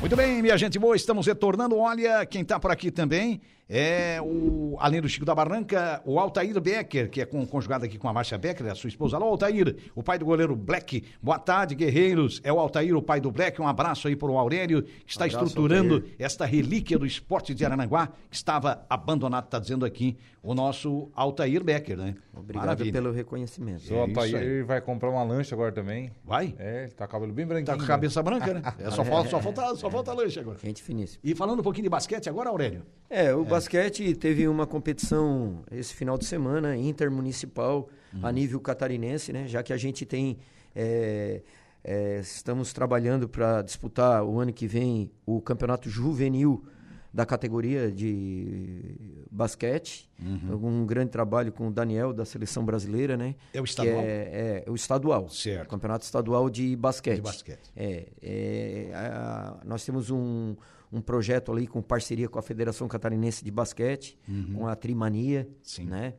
Muito 0.00 0.14
bem, 0.14 0.40
minha 0.40 0.56
gente 0.56 0.78
boa, 0.78 0.94
estamos 0.94 1.26
retornando. 1.26 1.76
Olha, 1.76 2.24
quem 2.24 2.44
tá 2.44 2.60
por 2.60 2.70
aqui 2.70 2.92
também 2.92 3.40
é 3.68 4.20
o, 4.20 4.76
além 4.78 5.00
do 5.00 5.08
Chico 5.08 5.24
da 5.24 5.34
Barranca, 5.34 6.02
o 6.04 6.18
Altair 6.18 6.60
Becker, 6.60 7.08
que 7.10 7.20
é 7.20 7.24
com- 7.26 7.46
conjugado 7.46 7.84
aqui 7.84 7.96
com 7.98 8.08
a 8.08 8.12
Márcia 8.12 8.36
Becker, 8.36 8.66
a 8.70 8.74
sua 8.74 8.88
esposa. 8.88 9.16
Alô, 9.16 9.26
Altair, 9.26 9.76
o 9.94 10.02
pai 10.02 10.18
do 10.18 10.24
goleiro 10.26 10.54
Black. 10.54 11.02
Boa 11.22 11.38
tarde, 11.38 11.74
guerreiros. 11.74 12.40
É 12.44 12.52
o 12.52 12.58
Altair, 12.58 12.94
o 12.96 13.02
pai 13.02 13.20
do 13.20 13.30
Black. 13.30 13.60
Um 13.60 13.66
abraço 13.66 14.06
aí 14.08 14.14
pro 14.16 14.36
Aurélio, 14.36 14.82
que 14.82 14.92
está 15.12 15.24
Abraço, 15.24 15.44
estruturando 15.46 15.94
Altair. 15.94 16.14
esta 16.18 16.44
relíquia 16.44 16.98
do 16.98 17.06
esporte 17.06 17.54
de 17.54 17.64
Arananguá, 17.64 18.08
que 18.30 18.36
estava 18.36 18.84
abandonado, 18.88 19.46
tá 19.48 19.58
dizendo 19.58 19.84
aqui 19.86 20.16
o 20.42 20.54
nosso 20.54 21.10
Altair 21.14 21.64
Becker, 21.64 21.96
né? 21.96 22.14
Obrigado 22.34 22.66
Maravilha. 22.66 22.92
pelo 22.92 23.12
reconhecimento. 23.12 23.82
O 23.90 23.96
É 23.96 24.00
Altair 24.00 24.66
vai 24.66 24.80
comprar 24.82 25.08
uma 25.08 25.22
lancha 25.22 25.54
agora 25.54 25.72
também. 25.72 26.10
Vai? 26.22 26.54
É, 26.58 26.82
ele 26.84 26.92
tá 26.92 27.06
com 27.06 27.12
o 27.12 27.20
cabelo 27.20 27.32
bem 27.32 27.46
branquinho. 27.46 27.66
Tá 27.66 27.76
com 27.78 27.82
a 27.84 27.86
cabeça 27.86 28.22
branca, 28.22 28.52
né? 28.52 28.62
É, 28.78 28.90
só, 28.90 29.02
falta, 29.04 29.30
só, 29.30 29.40
falta, 29.40 29.74
só 29.76 29.90
falta 29.90 30.12
lanche 30.12 30.38
agora. 30.38 30.58
Gente 30.62 30.82
finíssima. 30.82 31.20
E 31.24 31.34
falando 31.34 31.60
um 31.60 31.62
pouquinho 31.62 31.84
de 31.84 31.88
basquete 31.88 32.28
agora, 32.28 32.50
Aurélio. 32.50 32.82
É, 33.16 33.32
o 33.32 33.44
basquete 33.44 34.12
teve 34.16 34.48
uma 34.48 34.66
competição 34.66 35.62
esse 35.70 35.94
final 35.94 36.18
de 36.18 36.24
semana 36.24 36.76
intermunicipal 36.76 37.88
a 38.20 38.32
nível 38.32 38.58
catarinense, 38.60 39.32
né? 39.32 39.46
Já 39.46 39.62
que 39.62 39.72
a 39.72 39.76
gente 39.76 40.04
tem 40.04 40.36
é, 40.74 41.40
é, 41.84 42.18
estamos 42.18 42.72
trabalhando 42.72 43.28
para 43.28 43.62
disputar 43.62 44.24
o 44.24 44.40
ano 44.40 44.52
que 44.52 44.66
vem 44.66 45.12
o 45.24 45.40
campeonato 45.40 45.88
juvenil 45.88 46.64
da 47.12 47.24
categoria 47.24 47.92
de 47.92 48.96
basquete, 49.30 50.10
um 50.20 50.84
grande 50.84 51.10
trabalho 51.12 51.52
com 51.52 51.68
o 51.68 51.70
Daniel 51.70 52.12
da 52.12 52.24
seleção 52.24 52.64
brasileira, 52.64 53.16
né? 53.16 53.36
É 53.52 53.60
o 53.60 53.64
estadual? 53.64 54.00
É, 54.02 54.64
é 54.66 54.70
o 54.70 54.74
estadual, 54.74 55.28
Certo. 55.28 55.68
campeonato 55.68 56.04
estadual 56.04 56.50
de 56.50 56.74
basquete. 56.74 57.16
De 57.16 57.22
basquete. 57.22 57.70
É, 57.76 58.08
é, 58.20 58.90
a- 58.92 59.60
nós 59.64 59.84
temos 59.84 60.10
um, 60.10 60.56
um 60.94 61.00
projeto 61.00 61.50
ali 61.52 61.66
com 61.66 61.82
parceria 61.82 62.28
com 62.28 62.38
a 62.38 62.42
Federação 62.42 62.86
Catarinense 62.88 63.44
de 63.44 63.50
Basquete, 63.50 64.16
com 64.54 64.66
a 64.68 64.76
Trimania, 64.76 65.46
Uhum. 65.48 65.54
Sim. 65.62 65.84
né? 65.86 66.14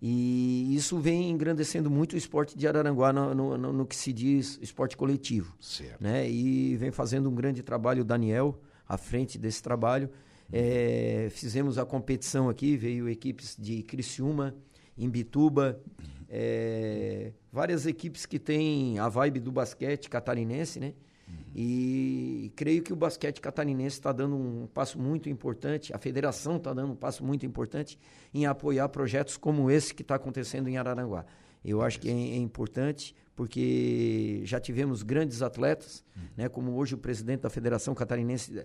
E 0.00 0.76
isso 0.76 0.98
vem 1.00 1.28
engrandecendo 1.30 1.90
muito 1.90 2.12
o 2.12 2.16
esporte 2.16 2.56
de 2.56 2.68
Araranguá 2.68 3.12
no, 3.12 3.34
no- 3.34 3.58
no- 3.58 3.72
no 3.72 3.86
que 3.86 3.96
se 3.96 4.12
diz 4.12 4.56
esporte 4.62 4.96
coletivo. 4.96 5.52
Certo. 5.58 6.00
Né? 6.00 6.30
E 6.30 6.76
vem 6.76 6.92
fazendo 6.92 7.28
um 7.28 7.34
grande 7.34 7.62
trabalho 7.64 8.02
o 8.02 8.04
Daniel 8.04 8.60
à 8.86 8.96
frente 8.96 9.36
desse 9.38 9.60
trabalho. 9.62 10.08
É, 10.52 11.28
fizemos 11.32 11.78
a 11.78 11.84
competição 11.84 12.48
aqui, 12.48 12.76
veio 12.76 13.08
equipes 13.08 13.56
de 13.58 13.82
Criciúma, 13.82 14.54
Imbituba, 14.96 15.80
é, 16.28 17.32
várias 17.52 17.86
equipes 17.86 18.24
que 18.26 18.38
têm 18.38 18.98
a 18.98 19.08
vibe 19.08 19.40
do 19.40 19.50
basquete 19.50 20.08
catarinense, 20.08 20.78
né? 20.78 20.92
E 21.54 22.52
creio 22.56 22.82
que 22.82 22.92
o 22.92 22.96
basquete 22.96 23.40
catarinense 23.40 23.96
está 23.96 24.12
dando 24.12 24.36
um 24.36 24.66
passo 24.66 24.98
muito 24.98 25.28
importante, 25.28 25.94
a 25.94 25.98
federação 25.98 26.56
está 26.56 26.72
dando 26.72 26.92
um 26.92 26.96
passo 26.96 27.24
muito 27.24 27.44
importante 27.46 27.98
em 28.32 28.46
apoiar 28.46 28.88
projetos 28.88 29.36
como 29.36 29.70
esse 29.70 29.94
que 29.94 30.02
está 30.02 30.14
acontecendo 30.14 30.68
em 30.68 30.76
Araranguá. 30.76 31.24
Eu 31.64 31.82
acho 31.82 32.00
que 32.00 32.08
é, 32.08 32.12
é 32.12 32.36
importante 32.36 33.14
porque 33.38 34.40
já 34.42 34.58
tivemos 34.58 35.04
grandes 35.04 35.42
atletas, 35.42 36.04
né, 36.36 36.48
como 36.48 36.72
hoje 36.72 36.94
o 36.96 36.98
presidente 36.98 37.42
da 37.42 37.50
Federação 37.50 37.94
Catarinense, 37.94 38.58
eh, 38.58 38.64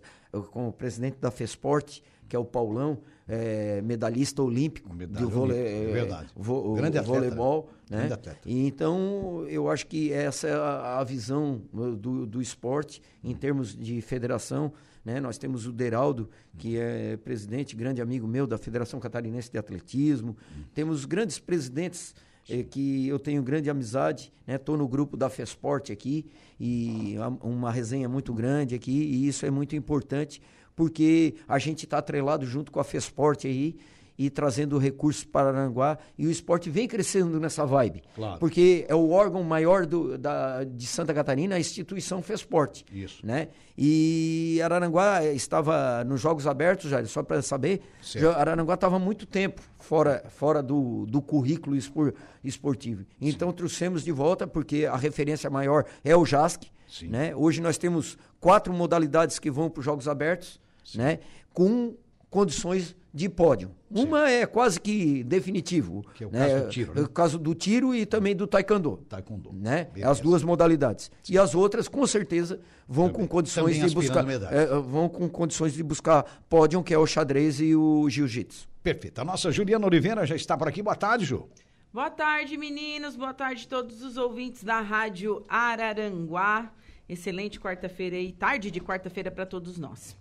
como 0.49 0.69
o 0.69 0.73
presidente 0.73 1.17
da 1.19 1.29
FESPORT, 1.29 2.01
que 2.27 2.35
é 2.35 2.39
o 2.39 2.43
Paulão, 2.43 2.99
eh, 3.27 3.81
medalhista 3.83 4.41
olímpico 4.43 4.93
Medalha 4.93 5.25
do 5.25 5.29
vôlei, 5.31 5.57
olímpica, 5.61 5.89
eh, 5.89 5.93
verdade. 5.93 6.29
vo- 6.35 6.73
Grande 6.73 6.97
atleta. 6.97 7.19
voleibol, 7.19 7.69
né? 7.89 7.97
Grande 7.97 8.13
atleta. 8.13 8.39
E 8.45 8.67
então, 8.67 9.45
eu 9.47 9.69
acho 9.69 9.87
que 9.87 10.11
essa 10.11 10.47
é 10.47 10.53
a, 10.53 10.99
a 10.99 11.03
visão 11.03 11.61
uh, 11.73 11.95
do, 11.95 12.25
do 12.25 12.41
esporte 12.41 13.01
em 13.23 13.33
termos 13.33 13.75
de 13.75 14.01
federação. 14.01 14.73
Né? 15.05 15.19
Nós 15.19 15.37
temos 15.37 15.65
o 15.67 15.71
Deraldo, 15.73 16.29
que 16.57 16.77
é 16.77 17.17
presidente, 17.17 17.75
grande 17.75 18.01
amigo 18.01 18.25
meu 18.27 18.47
da 18.47 18.57
Federação 18.57 18.99
Catarinense 18.99 19.51
de 19.51 19.57
Atletismo. 19.57 20.35
Temos 20.73 21.03
grandes 21.05 21.39
presidentes 21.39 22.15
eh, 22.49 22.63
que 22.63 23.07
eu 23.07 23.19
tenho 23.19 23.43
grande 23.43 23.69
amizade. 23.69 24.31
Estou 24.47 24.77
no 24.77 24.87
grupo 24.87 25.17
da 25.17 25.29
FESPORT 25.29 25.91
aqui 25.91 26.25
e 26.59 27.17
há 27.17 27.27
uma 27.45 27.69
resenha 27.71 28.07
muito 28.07 28.33
grande 28.33 28.75
aqui. 28.75 28.91
E 28.91 29.27
isso 29.27 29.45
é 29.45 29.51
muito 29.51 29.75
importante 29.75 30.41
porque 30.75 31.35
a 31.47 31.59
gente 31.59 31.85
está 31.85 31.97
atrelado 31.97 32.45
junto 32.45 32.71
com 32.71 32.79
a 32.79 32.83
FESPORT 32.83 33.45
aí 33.45 33.75
e 34.17 34.29
trazendo 34.29 34.77
recursos 34.77 35.23
para 35.23 35.49
Aranguá 35.49 35.97
e 36.17 36.27
o 36.27 36.31
esporte 36.31 36.69
vem 36.69 36.87
crescendo 36.87 37.39
nessa 37.39 37.65
vibe. 37.65 38.03
Claro. 38.15 38.39
Porque 38.39 38.85
é 38.87 38.93
o 38.93 39.09
órgão 39.09 39.43
maior 39.43 39.85
do, 39.85 40.17
da, 40.17 40.63
de 40.63 40.85
Santa 40.85 41.13
Catarina, 41.13 41.55
a 41.55 41.59
instituição 41.59 42.21
Fesporte. 42.21 42.85
Isso. 42.91 43.25
Né? 43.25 43.47
E 43.77 44.59
Araranguá 44.63 45.25
estava 45.25 46.03
nos 46.03 46.21
Jogos 46.21 46.45
Abertos, 46.45 46.89
já, 46.91 47.03
só 47.05 47.23
para 47.23 47.41
saber, 47.41 47.81
Certo. 48.01 48.29
Araranguá 48.37 48.75
estava 48.75 48.97
há 48.97 48.99
muito 48.99 49.25
tempo 49.25 49.61
fora, 49.79 50.23
fora 50.29 50.61
do, 50.61 51.05
do 51.07 51.21
currículo 51.21 51.75
espor- 51.75 52.13
esportivo. 52.43 53.03
Então 53.19 53.51
trouxemos 53.51 54.03
de 54.03 54.11
volta, 54.11 54.45
porque 54.45 54.85
a 54.85 54.95
referência 54.95 55.49
maior 55.49 55.85
é 56.03 56.15
o 56.15 56.25
JASC. 56.25 56.65
Sim. 56.87 57.07
Né? 57.07 57.35
Hoje 57.35 57.59
nós 57.61 57.77
temos 57.79 58.17
quatro 58.39 58.71
modalidades 58.71 59.39
que 59.39 59.49
vão 59.49 59.69
para 59.69 59.79
os 59.79 59.85
Jogos 59.85 60.07
Abertos, 60.07 60.59
né? 60.93 61.19
com 61.51 61.95
condições 62.33 62.95
de 63.13 63.29
pódio. 63.29 63.69
Uma 63.91 64.27
é 64.27 64.43
quase 64.47 64.81
que 64.81 65.23
definitivo. 65.23 66.03
Que 66.15 66.23
é 66.23 66.27
o 66.27 66.31
né? 66.31 66.39
caso 66.39 66.63
do 66.63 66.69
tiro, 66.69 66.93
né? 66.95 67.01
É 67.01 67.03
o 67.03 67.09
caso 67.09 67.37
do 67.37 67.53
tiro 67.53 67.93
e 67.93 68.05
também 68.07 68.35
do 68.35 68.47
taekwondo. 68.47 68.97
Taekwondo. 69.07 69.53
Né? 69.53 69.85
Beleza. 69.93 70.11
As 70.11 70.19
duas 70.19 70.41
modalidades. 70.41 71.11
E 71.29 71.37
as 71.37 71.53
outras, 71.53 71.87
com 71.87 72.05
certeza, 72.07 72.59
vão 72.87 73.09
Também- 73.09 73.21
com 73.21 73.27
condições 73.27 73.75
também 73.75 73.87
de 73.87 73.93
buscar. 73.95 74.27
é, 74.51 74.65
vão 74.65 75.07
com 75.07 75.29
condições 75.29 75.73
de 75.73 75.83
buscar 75.83 76.23
pódio, 76.49 76.81
que 76.81 76.91
é 76.91 76.97
o 76.97 77.05
xadrez 77.05 77.59
e 77.59 77.75
o 77.75 78.09
jiu-jitsu. 78.09 78.67
Perfeito. 78.81 79.21
A 79.21 79.23
nossa 79.23 79.51
Juliana 79.51 79.85
Oliveira 79.85 80.25
já 80.25 80.35
está 80.35 80.57
por 80.57 80.67
aqui. 80.67 80.81
Boa 80.81 80.95
tarde, 80.95 81.23
Ju. 81.25 81.47
Boa 81.93 82.09
tarde, 82.09 82.57
meninos. 82.57 83.15
Boa 83.15 83.35
tarde 83.35 83.65
a 83.67 83.69
todos 83.69 84.01
os 84.01 84.17
ouvintes 84.17 84.63
da 84.63 84.81
Rádio 84.81 85.45
Araranguá. 85.47 86.71
Excelente 87.07 87.59
quarta-feira 87.59 88.17
e 88.17 88.31
tarde 88.31 88.71
de 88.71 88.81
quarta-feira 88.81 89.29
para 89.29 89.45
todos 89.45 89.77
nós. 89.77 90.17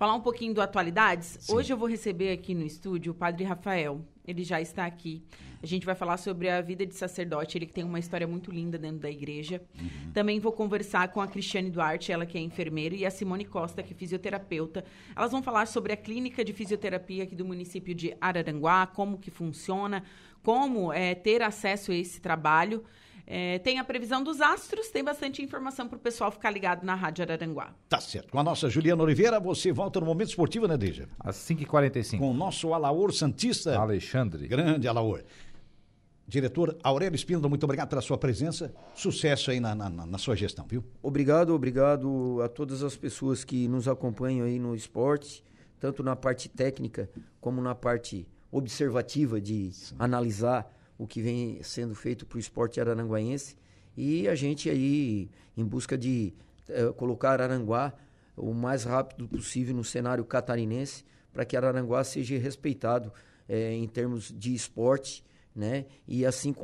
Falar 0.00 0.14
um 0.14 0.20
pouquinho 0.22 0.54
do 0.54 0.62
Atualidades. 0.62 1.46
Hoje 1.46 1.70
eu 1.70 1.76
vou 1.76 1.86
receber 1.86 2.32
aqui 2.32 2.54
no 2.54 2.64
estúdio 2.64 3.12
o 3.12 3.14
Padre 3.14 3.44
Rafael. 3.44 4.00
Ele 4.26 4.42
já 4.42 4.58
está 4.58 4.86
aqui. 4.86 5.22
A 5.62 5.66
gente 5.66 5.84
vai 5.84 5.94
falar 5.94 6.16
sobre 6.16 6.48
a 6.48 6.62
vida 6.62 6.86
de 6.86 6.94
sacerdote. 6.94 7.58
Ele 7.58 7.66
que 7.66 7.74
tem 7.74 7.84
uma 7.84 7.98
história 7.98 8.26
muito 8.26 8.50
linda 8.50 8.78
dentro 8.78 9.00
da 9.00 9.10
igreja. 9.10 9.60
Também 10.14 10.40
vou 10.40 10.52
conversar 10.52 11.08
com 11.08 11.20
a 11.20 11.28
Cristiane 11.28 11.68
Duarte, 11.68 12.10
ela 12.10 12.24
que 12.24 12.38
é 12.38 12.40
enfermeira, 12.40 12.94
e 12.94 13.04
a 13.04 13.10
Simone 13.10 13.44
Costa, 13.44 13.82
que 13.82 13.92
é 13.92 13.94
fisioterapeuta. 13.94 14.86
Elas 15.14 15.32
vão 15.32 15.42
falar 15.42 15.66
sobre 15.66 15.92
a 15.92 15.98
clínica 15.98 16.42
de 16.42 16.54
fisioterapia 16.54 17.24
aqui 17.24 17.34
do 17.34 17.44
município 17.44 17.94
de 17.94 18.16
Araranguá, 18.22 18.86
como 18.86 19.18
que 19.18 19.30
funciona, 19.30 20.02
como 20.42 20.90
é, 20.94 21.14
ter 21.14 21.42
acesso 21.42 21.92
a 21.92 21.94
esse 21.94 22.22
trabalho. 22.22 22.82
É, 23.32 23.60
tem 23.60 23.78
a 23.78 23.84
previsão 23.84 24.24
dos 24.24 24.40
astros, 24.40 24.88
tem 24.88 25.04
bastante 25.04 25.40
informação 25.40 25.86
para 25.86 25.96
o 25.96 26.00
pessoal 26.00 26.32
ficar 26.32 26.50
ligado 26.50 26.82
na 26.84 26.96
Rádio 26.96 27.22
Araranguá. 27.22 27.72
Tá 27.88 28.00
certo. 28.00 28.32
Com 28.32 28.40
a 28.40 28.42
nossa 28.42 28.68
Juliana 28.68 29.00
Oliveira, 29.04 29.38
você 29.38 29.70
volta 29.70 30.00
no 30.00 30.06
Momento 30.06 30.30
Esportivo, 30.30 30.66
né, 30.66 30.76
Deja? 30.76 31.06
Às 31.20 31.36
5h45. 31.36 32.18
Com 32.18 32.32
o 32.32 32.34
nosso 32.34 32.74
Alaor 32.74 33.12
Santista. 33.12 33.78
Alexandre. 33.78 34.48
Grande 34.48 34.88
Alaor. 34.88 35.22
Diretor 36.26 36.76
Aurélio 36.82 37.14
Espíndola, 37.14 37.48
muito 37.48 37.62
obrigado 37.64 37.88
pela 37.88 38.00
sua 38.00 38.18
presença. 38.18 38.72
Sucesso 38.94 39.50
aí 39.52 39.60
na, 39.60 39.74
na- 39.76 39.88
na- 39.90 40.06
na 40.06 40.18
sua 40.18 40.34
gestão, 40.36 40.66
viu? 40.68 40.84
Obrigado, 41.02 41.54
obrigado 41.54 42.40
a 42.42 42.48
todas 42.48 42.82
as 42.82 42.96
pessoas 42.96 43.44
que 43.44 43.66
nos 43.68 43.86
acompanham 43.88 44.46
aí 44.46 44.58
no 44.58 44.74
esporte, 44.74 45.42
tanto 45.78 46.02
na 46.02 46.14
parte 46.16 46.48
técnica 46.48 47.08
como 47.40 47.60
na 47.60 47.74
parte 47.76 48.28
observativa 48.50 49.40
de 49.40 49.70
analisar 49.98 50.68
o 51.00 51.06
que 51.06 51.22
vem 51.22 51.62
sendo 51.62 51.94
feito 51.94 52.26
para 52.26 52.36
o 52.36 52.38
esporte 52.38 52.78
araranguaense. 52.78 53.56
E 53.96 54.28
a 54.28 54.34
gente 54.34 54.68
aí 54.68 55.30
em 55.56 55.64
busca 55.64 55.96
de 55.96 56.34
eh, 56.68 56.92
colocar 56.94 57.40
Aranguá 57.40 57.94
o 58.36 58.52
mais 58.52 58.84
rápido 58.84 59.26
possível 59.26 59.74
no 59.74 59.82
cenário 59.82 60.22
catarinense 60.26 61.02
para 61.32 61.46
que 61.46 61.56
Araranguá 61.56 62.04
seja 62.04 62.38
respeitado 62.38 63.10
eh, 63.48 63.72
em 63.72 63.88
termos 63.88 64.30
de 64.30 64.54
esporte 64.54 65.24
né? 65.54 65.86
E 66.06 66.24
assim, 66.24 66.54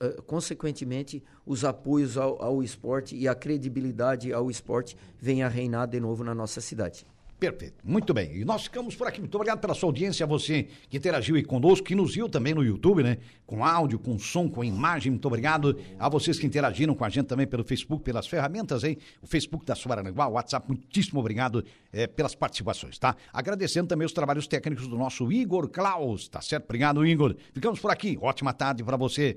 eh, 0.00 0.16
consequentemente, 0.26 1.22
os 1.46 1.64
apoios 1.64 2.16
ao, 2.16 2.42
ao 2.42 2.62
esporte 2.62 3.14
e 3.16 3.28
a 3.28 3.34
credibilidade 3.34 4.32
ao 4.32 4.50
esporte 4.50 4.96
venha 5.18 5.48
reinar 5.48 5.86
de 5.86 6.00
novo 6.00 6.24
na 6.24 6.34
nossa 6.34 6.60
cidade. 6.60 7.06
Perfeito. 7.42 7.74
Muito 7.82 8.14
bem. 8.14 8.36
E 8.36 8.44
nós 8.44 8.62
ficamos 8.62 8.94
por 8.94 9.08
aqui. 9.08 9.18
Muito 9.18 9.34
obrigado 9.34 9.58
pela 9.58 9.74
sua 9.74 9.88
audiência, 9.88 10.24
você 10.24 10.68
que 10.88 10.96
interagiu 10.96 11.34
aí 11.34 11.42
conosco, 11.42 11.84
que 11.84 11.92
nos 11.92 12.14
viu 12.14 12.28
também 12.28 12.54
no 12.54 12.62
YouTube, 12.62 13.02
né? 13.02 13.18
Com 13.44 13.64
áudio, 13.64 13.98
com 13.98 14.16
som, 14.16 14.48
com 14.48 14.62
imagem. 14.62 15.10
Muito 15.10 15.26
obrigado 15.26 15.76
a 15.98 16.08
vocês 16.08 16.38
que 16.38 16.46
interagiram 16.46 16.94
com 16.94 17.04
a 17.04 17.08
gente 17.08 17.26
também 17.26 17.44
pelo 17.44 17.64
Facebook, 17.64 18.04
pelas 18.04 18.28
ferramentas 18.28 18.84
aí. 18.84 18.96
O 19.20 19.26
Facebook 19.26 19.66
da 19.66 19.74
Suaranguá, 19.74 20.28
o 20.28 20.34
WhatsApp. 20.34 20.68
Muitíssimo 20.68 21.18
obrigado 21.18 21.64
eh, 21.92 22.06
pelas 22.06 22.36
participações, 22.36 22.96
tá? 22.96 23.16
Agradecendo 23.32 23.88
também 23.88 24.06
os 24.06 24.12
trabalhos 24.12 24.46
técnicos 24.46 24.86
do 24.86 24.96
nosso 24.96 25.32
Igor 25.32 25.68
Klaus, 25.68 26.28
tá 26.28 26.40
certo? 26.40 26.66
Obrigado, 26.66 27.04
Igor. 27.04 27.34
Ficamos 27.52 27.80
por 27.80 27.90
aqui. 27.90 28.16
Ótima 28.22 28.52
tarde 28.52 28.84
para 28.84 28.96
você. 28.96 29.36